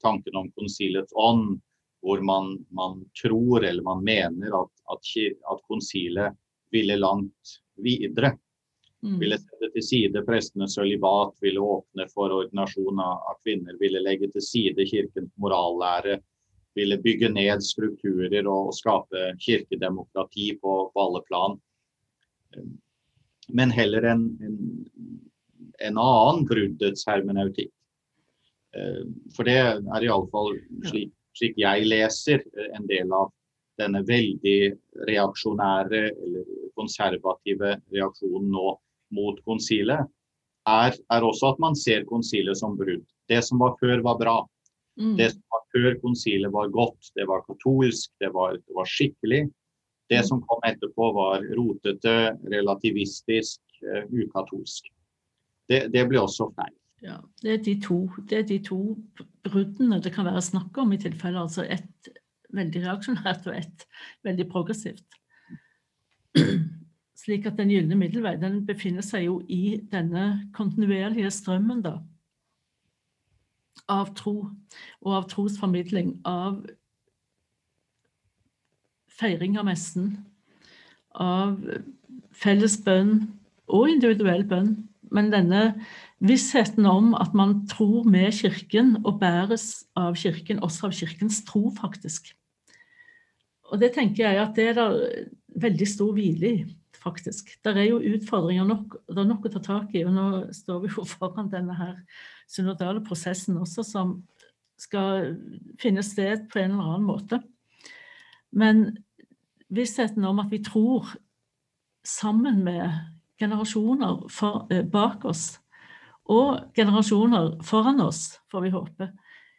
tanken 0.00 0.36
om 0.38 0.46
konsilets 0.54 1.12
ånd, 1.18 1.58
hvor 2.00 2.22
man, 2.24 2.54
man 2.70 3.02
tror 3.20 3.66
eller 3.66 3.82
man 3.82 4.04
mener 4.06 4.54
at, 4.54 4.70
at, 4.94 5.10
at 5.50 5.64
konsilet 5.66 6.38
ville 6.70 6.96
langt 6.96 7.58
videre. 7.82 8.36
Mm. 9.04 9.18
Ville 9.20 9.38
sette 9.38 9.68
til 9.74 9.84
side 9.84 10.22
prestenes 10.26 10.74
sølibat, 10.74 11.36
ville 11.44 11.62
åpne 11.62 12.08
for 12.10 12.34
ordinasjon 12.34 12.98
av, 13.02 13.38
kvinner, 13.46 13.76
ville 13.78 14.02
legge 14.02 14.30
til 14.32 14.42
side 14.42 14.86
kirkens 14.90 15.30
morallære, 15.38 16.18
ville 16.78 16.98
bygge 17.02 17.30
ned 17.30 17.62
strukturer 17.62 18.42
og, 18.46 18.70
og 18.70 18.74
skape 18.74 19.32
kirkedemokrati 19.42 20.50
på, 20.62 20.74
på, 20.94 21.04
alle 21.04 21.22
plan. 21.30 21.58
Men 23.48 23.70
heller 23.74 24.10
en, 24.10 24.24
en, 24.44 24.58
en 25.88 26.02
annen 26.02 26.46
bruddets 26.50 27.06
hermeneutikk. 27.08 27.72
Eh, 28.76 29.06
for 29.34 29.48
det 29.48 29.60
er 29.62 30.04
iallfall 30.04 30.58
slik 30.90 31.14
slik 31.38 31.58
jeg 31.60 31.86
leser 31.88 32.44
en 32.74 32.86
del 32.88 33.12
av 33.14 33.30
denne 33.78 34.02
veldig 34.06 34.58
reaksjonære 35.06 36.02
eller 36.10 36.46
konservative 36.78 37.76
reaksjonen 37.94 38.50
nå 38.54 38.72
mot 39.14 39.38
konsilet, 39.48 40.08
er, 40.68 40.96
er, 40.96 41.24
også 41.24 41.54
at 41.54 41.60
man 41.62 41.76
ser 41.78 42.06
konsilet 42.08 42.58
som 42.60 42.76
brudd. 42.76 43.04
Det 43.28 43.40
som 43.44 43.60
var 43.62 43.76
før, 43.80 44.02
var 44.04 44.18
bra. 44.20 44.36
Mm. 45.00 45.14
Det 45.20 45.30
som 45.32 45.54
var 45.54 45.64
før 45.74 45.94
konsilet, 46.02 46.52
var 46.52 46.72
godt. 46.74 47.12
Det 47.16 47.28
var 47.28 47.44
katolsk, 47.46 48.10
det 48.20 48.32
var, 48.34 48.58
det 48.58 48.76
var 48.76 48.88
skikkelig. 48.88 49.46
Det 50.08 50.20
mm. 50.20 50.28
som 50.28 50.42
kom 50.48 50.64
etterpå, 50.68 51.12
var 51.16 51.44
rotete, 51.56 52.16
relativistisk, 52.52 53.60
uh, 53.84 54.04
ukatolsk. 54.12 54.90
Det, 55.68 55.86
det 55.92 56.04
ble 56.08 56.20
også 56.24 56.50
feil. 56.56 56.74
Ja, 57.04 57.20
det 57.42 57.52
er, 57.52 57.58
de 57.62 57.76
to, 57.78 57.98
det 58.26 58.40
er 58.40 58.46
de 58.48 58.58
to 58.66 58.80
bruddene 59.46 60.00
det 60.02 60.10
kan 60.16 60.26
være 60.26 60.42
snakk 60.42 60.80
om 60.82 60.92
i 60.96 60.98
tilfelle. 60.98 61.44
Altså 61.44 61.62
ett 61.68 62.10
veldig 62.56 62.82
reaksjonært 62.86 63.46
og 63.46 63.58
ett 63.60 63.84
veldig 64.26 64.48
progressivt. 64.50 65.17
Slik 67.28 67.44
at 67.44 67.58
den 67.60 67.68
gylne 67.68 67.92
middelvei 68.00 68.38
den 68.40 68.62
befinner 68.64 69.04
seg 69.04 69.26
jo 69.26 69.34
i 69.52 69.82
denne 69.92 70.46
kontinuerlige 70.56 71.28
strømmen 71.36 71.82
da, 71.84 71.98
av 73.84 74.14
tro 74.16 74.32
og 75.02 75.10
av 75.12 75.26
trosformidling, 75.28 76.14
av 76.24 76.62
feiring 79.12 79.58
av 79.60 79.68
messen, 79.68 80.08
av 81.12 81.60
felles 82.32 82.78
bønn 82.88 83.12
og 83.68 83.92
individuell 83.98 84.48
bønn. 84.48 84.72
Men 85.12 85.28
denne 85.28 85.62
Vissheten 86.24 86.88
om 86.88 87.12
at 87.12 87.36
man 87.36 87.58
tror 87.68 88.08
med 88.08 88.32
Kirken 88.40 88.96
og 89.04 89.20
bæres 89.20 89.84
av 89.92 90.16
Kirken, 90.16 90.64
også 90.64 90.88
av 90.88 90.96
Kirkens 90.96 91.44
tro, 91.44 91.68
faktisk. 91.76 92.32
Og 93.68 93.84
det 93.84 93.92
tenker 94.00 94.24
jeg 94.24 94.40
at 94.48 94.56
det 94.56 94.70
er 94.72 94.80
det 94.80 95.28
veldig 95.68 95.92
stor 95.92 96.16
hvile 96.16 96.54
i, 96.56 96.66
faktisk. 97.02 97.54
Det 97.64 97.74
er 97.74 97.90
jo 97.90 98.00
utfordringer 98.14 98.66
nok, 98.68 98.98
det 99.08 99.22
er 99.22 99.28
nok 99.28 99.46
å 99.48 99.52
ta 99.54 99.62
tak 99.64 99.94
i. 99.96 100.04
Og 100.06 100.14
nå 100.14 100.26
står 100.56 100.82
vi 100.84 100.92
jo 100.94 101.06
foran 101.16 101.50
denne 101.52 101.76
her 101.78 101.94
synodale 102.48 103.02
prosessen 103.04 103.60
også, 103.60 103.84
som 103.86 104.18
skal 104.78 105.34
finne 105.82 106.04
sted 106.06 106.46
på 106.50 106.62
en 106.62 106.76
eller 106.76 106.92
annen 106.94 107.08
måte. 107.08 107.40
Men 108.54 108.86
vissheten 109.74 110.24
om 110.24 110.38
at 110.40 110.52
vi 110.52 110.62
tror 110.64 111.10
sammen 112.06 112.62
med 112.64 112.86
generasjoner 113.38 114.28
for, 114.32 114.66
eh, 114.70 114.82
bak 114.82 115.24
oss, 115.24 115.58
og 116.28 116.72
generasjoner 116.76 117.62
foran 117.64 118.00
oss, 118.00 118.38
får 118.50 118.62
vi 118.62 118.70
håpe, 118.70 119.12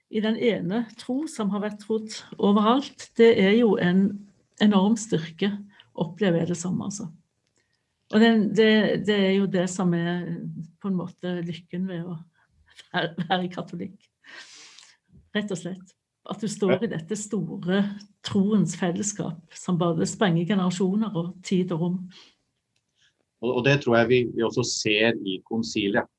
i 0.09 0.21
den 0.21 0.37
ene 0.37 0.87
tro 0.97 1.27
som 1.27 1.49
har 1.53 1.61
vært 1.61 1.83
trodd 1.85 2.09
overalt, 2.37 3.09
det 3.17 3.37
er 3.37 3.53
jo 3.59 3.75
en 3.77 4.27
enorm 4.61 4.97
styrke, 4.97 5.51
opplever 5.93 6.39
jeg 6.39 6.47
det 6.47 6.57
som, 6.57 6.81
altså. 6.81 7.09
Og 8.09 8.23
det, 8.23 8.29
det, 8.57 8.69
det, 9.05 9.15
er 9.15 9.35
jo 9.37 9.45
det 9.45 9.67
som 9.69 9.93
er 9.93 10.25
på 10.81 10.89
en 10.89 10.97
måte 10.97 11.35
lykken 11.45 11.85
ved 11.89 12.07
å 12.09 12.15
være, 12.93 13.13
være 13.29 13.49
katolikk. 13.53 14.09
Rett 15.35 15.53
og 15.53 15.59
slett. 15.59 15.95
At 16.29 16.41
du 16.41 16.49
står 16.51 16.85
i 16.85 16.91
dette 16.91 17.15
store 17.17 17.83
troens 18.25 18.75
fellesskap 18.77 19.55
som 19.55 19.77
bare 19.79 20.05
sprenger 20.09 20.49
generasjoner 20.49 21.15
og 21.17 21.35
tid 21.45 21.71
og 21.73 21.85
rom. 21.85 21.99
Og, 23.39 23.61
det 23.65 23.79
tror 23.83 24.01
jeg 24.01 24.09
vi, 24.09 24.19
vi 24.35 24.43
også 24.43 24.65
ser 24.67 25.15
i 25.25 25.39
konsilet. 25.47 26.09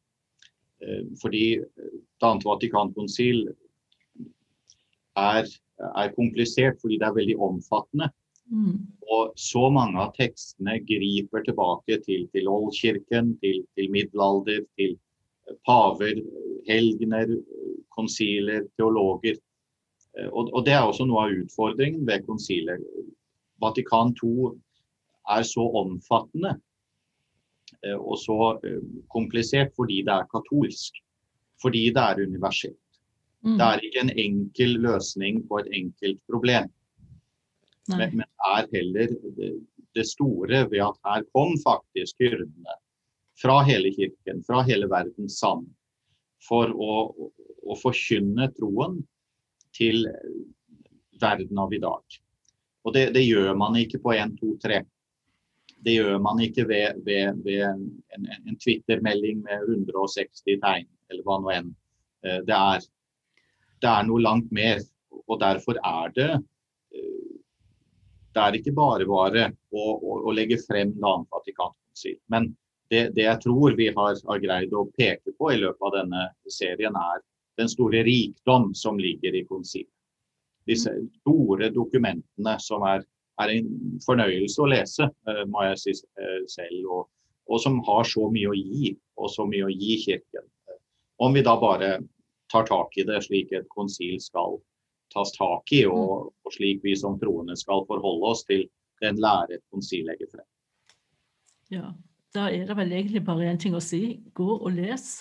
Eh, 0.81 1.05
fordi 1.21 1.61
Det 1.61 2.29
andre 2.29 2.51
Vatikankonsil 2.51 3.49
er, 5.17 5.45
er, 5.81 6.15
komplisert 6.17 6.81
fordi 6.81 6.99
det 7.01 7.07
er 7.07 7.17
veldig 7.17 7.37
omfattende. 7.41 8.11
Mm. 8.51 8.79
Og 9.11 9.35
så 9.39 9.69
mange 9.71 10.01
av 10.03 10.15
tekstene 10.17 10.79
griper 10.87 11.45
tilbake 11.47 12.01
til, 12.07 12.27
til 12.35 12.49
oldkirken, 12.51 13.35
til, 13.43 13.63
til, 13.79 13.91
middelalder, 13.95 14.65
til 14.79 14.97
paver, 15.67 16.19
helgener, 16.69 17.37
konsiler, 17.95 18.67
teologer. 18.79 19.39
Eh, 20.19 20.29
og, 20.29 20.51
og, 20.53 20.65
Det 20.67 20.75
er 20.75 20.83
også 20.83 21.07
noe 21.07 21.29
av 21.29 21.39
utfordringen 21.45 22.07
ved 22.07 22.27
konsiler. 22.27 22.83
Vatikan 23.63 24.15
2 24.19 24.51
er 25.37 25.47
så 25.47 25.67
omfattende 25.83 26.57
Eh, 27.87 27.97
og 27.97 28.19
så 28.21 28.37
eh, 28.67 28.83
komplisert 29.13 29.73
fordi 29.79 30.03
det 30.07 30.15
er 30.15 30.29
katolsk. 30.33 31.01
Fordi 31.63 31.87
det 31.95 32.03
er 32.03 32.27
universelt. 32.27 32.79
Mm. 33.45 33.57
Det 33.57 33.67
er 33.67 33.85
ikke 33.87 34.05
en 34.05 34.15
enkel 34.19 34.77
løsning 34.85 35.43
på 35.49 35.61
et 35.61 35.71
enkelt 35.77 36.21
problem. 36.29 36.69
Men, 37.99 38.17
men, 38.21 38.29
er 38.51 38.69
heller 38.73 39.13
det, 39.37 39.51
det, 39.97 40.07
store 40.09 40.65
ved 40.71 40.83
at 40.85 40.99
her 41.07 41.27
kom 41.35 41.57
faktisk 41.63 42.23
hyrdene 42.23 42.77
fra 43.41 43.61
hele 43.67 43.93
kirken, 43.95 44.43
fra 44.47 44.63
hele 44.67 44.89
verden 44.91 45.31
sammen. 45.33 45.71
For 46.47 46.73
å, 46.73 46.95
å 47.69 47.77
forkynne 47.77 48.49
troen 48.57 49.01
til 49.77 50.07
verden 51.21 51.59
av 51.61 51.75
i 51.75 51.81
dag. 51.83 52.21
Og 52.85 52.95
det, 52.97 53.11
det 53.17 53.27
gjør 53.27 53.53
man 53.61 53.77
ikke 53.77 54.01
på 54.01 54.15
1, 54.17 54.39
2, 54.41 54.55
3. 54.65 54.81
Det 55.85 55.97
gjør 55.97 56.17
man 56.25 56.41
ikke 56.45 56.67
ved, 56.69 57.03
ved, 57.05 57.43
ved 57.45 57.65
en, 57.65 58.31
en 58.37 58.57
Twitter-melding 58.61 59.43
med 59.45 59.69
160 59.69 60.61
tegn, 60.65 60.89
eller 61.13 61.27
hva 61.27 61.39
nå 61.41 61.53
enn 61.57 61.71
eh, 62.25 62.41
det 62.49 62.57
er. 62.57 62.89
Det 63.81 63.91
er 63.91 64.09
noe 64.09 64.25
langt 64.25 64.51
mer. 64.53 64.83
Og 65.31 65.41
derfor 65.41 65.79
er 65.87 66.13
det 66.17 66.31
Det 68.35 68.43
er 68.43 68.57
ikke 68.59 68.75
bare 68.77 69.07
bare 69.11 69.47
å, 69.75 69.85
å, 69.95 70.19
å 70.31 70.35
legge 70.35 70.61
frem 70.63 70.93
Annet 70.99 71.31
Vatikankonsil. 71.35 72.19
Men 72.31 72.51
det, 72.91 73.11
det, 73.15 73.25
jeg 73.27 73.43
tror 73.45 73.77
vi 73.79 73.89
har, 73.95 74.19
har, 74.27 74.43
greid 74.43 74.75
å 74.75 74.89
peke 74.99 75.35
på 75.39 75.53
i 75.55 75.61
løpet 75.61 75.87
av 75.87 75.97
denne 75.99 76.27
serien, 76.51 76.95
er 76.95 77.23
den 77.59 77.71
store 77.71 78.03
rikdom 78.07 78.71
som 78.75 78.99
ligger 78.99 79.35
i 79.35 79.45
konsilet. 79.47 79.91
Disse 80.69 80.93
store 81.23 81.71
dokumentene 81.75 82.55
som 82.63 82.85
er 82.87 83.03
er 83.41 83.55
en 83.55 83.69
fornøyelse 84.05 84.63
å 84.63 84.69
lese, 84.71 85.09
eh, 85.29 85.43
må 85.49 85.65
jeg 85.69 85.81
si 85.83 85.95
eh, 86.21 86.41
selv. 86.51 86.81
Og, 86.87 87.05
og, 87.49 87.59
som 87.63 87.81
har 87.89 88.09
så 88.09 88.29
mye 88.33 88.51
å 88.51 88.57
gi, 88.57 88.95
og 89.21 89.31
så 89.33 89.47
mye 89.49 89.69
å 89.69 89.75
gi 89.75 89.99
Kirken. 90.05 90.47
Om 91.21 91.37
vi 91.37 91.45
da 91.45 91.57
bare 91.61 91.99
tar 92.53 92.67
tak 92.69 92.97
i 92.99 93.07
det 93.07 93.21
slik 93.27 93.53
et 93.55 93.69
konsil 93.73 94.19
skal 94.23 94.59
tas 95.13 95.33
tak 95.37 95.73
i, 95.77 95.85
og, 95.91 96.31
og 96.45 96.55
slik 96.55 96.85
vi 96.87 96.95
som 96.99 97.19
troende 97.21 97.57
skal 97.59 97.85
forholde 97.89 98.31
oss 98.31 98.45
til 98.49 98.67
den 99.01 99.19
lære 99.21 99.57
et 99.57 99.67
konsil 99.73 100.07
legger 100.09 100.29
frem. 100.33 100.47
Ja, 101.71 101.93
da 102.35 102.49
er 102.51 102.67
det 102.67 102.77
vel 102.79 102.93
egentlig 102.93 103.25
bare 103.27 103.49
én 103.51 103.61
ting 103.61 103.75
å 103.75 103.83
si. 103.83 104.21
Gå 104.35 104.49
og 104.59 104.71
les. 104.75 105.21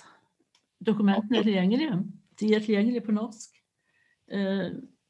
Dokumentene 0.85 1.39
er 1.39 1.47
tilgjengelige. 1.47 1.99
De 2.39 2.53
er 2.55 2.63
tilgjengelige 2.63 3.05
på 3.05 3.15
norsk. 3.15 3.59
Eh, 4.31 4.69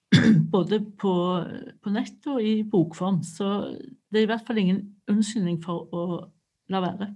både 0.55 0.81
på, 0.99 1.13
på, 1.83 1.93
nett 1.93 2.29
og 2.31 2.43
i 2.43 2.59
bokform. 2.63 3.21
Så 3.23 3.49
det 4.09 4.21
er 4.21 4.27
i 4.27 4.31
hvert 4.31 4.45
fall 4.47 4.61
ingen 4.61 4.83
unnskyldning 5.11 5.59
for 5.63 5.89
å 5.93 6.05
la 6.69 6.83
være. 6.83 7.11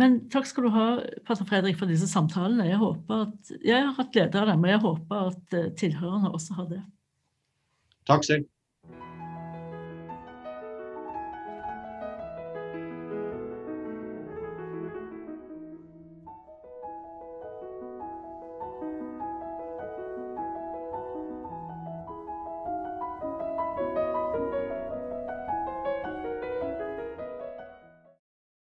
Men 0.00 0.22
takk 0.32 0.46
skal 0.48 0.64
du 0.66 0.72
ha, 0.72 0.86
pater 1.28 1.46
Fredrik, 1.48 1.76
for 1.80 1.90
disse 1.90 2.08
samtalene. 2.08 2.64
Jeg, 2.70 2.80
at, 3.12 3.52
jeg 3.60 3.84
har 3.84 3.92
hatt 3.98 4.12
glede 4.14 4.40
av 4.40 4.48
dem, 4.48 4.64
og 4.64 4.72
jeg 4.72 4.82
håper 4.86 5.26
at 5.28 5.56
tilhørerne 5.80 6.32
også 6.32 6.56
har 6.56 6.70
det. 6.70 6.80
Takk 8.08 8.24
selv. 8.26 8.48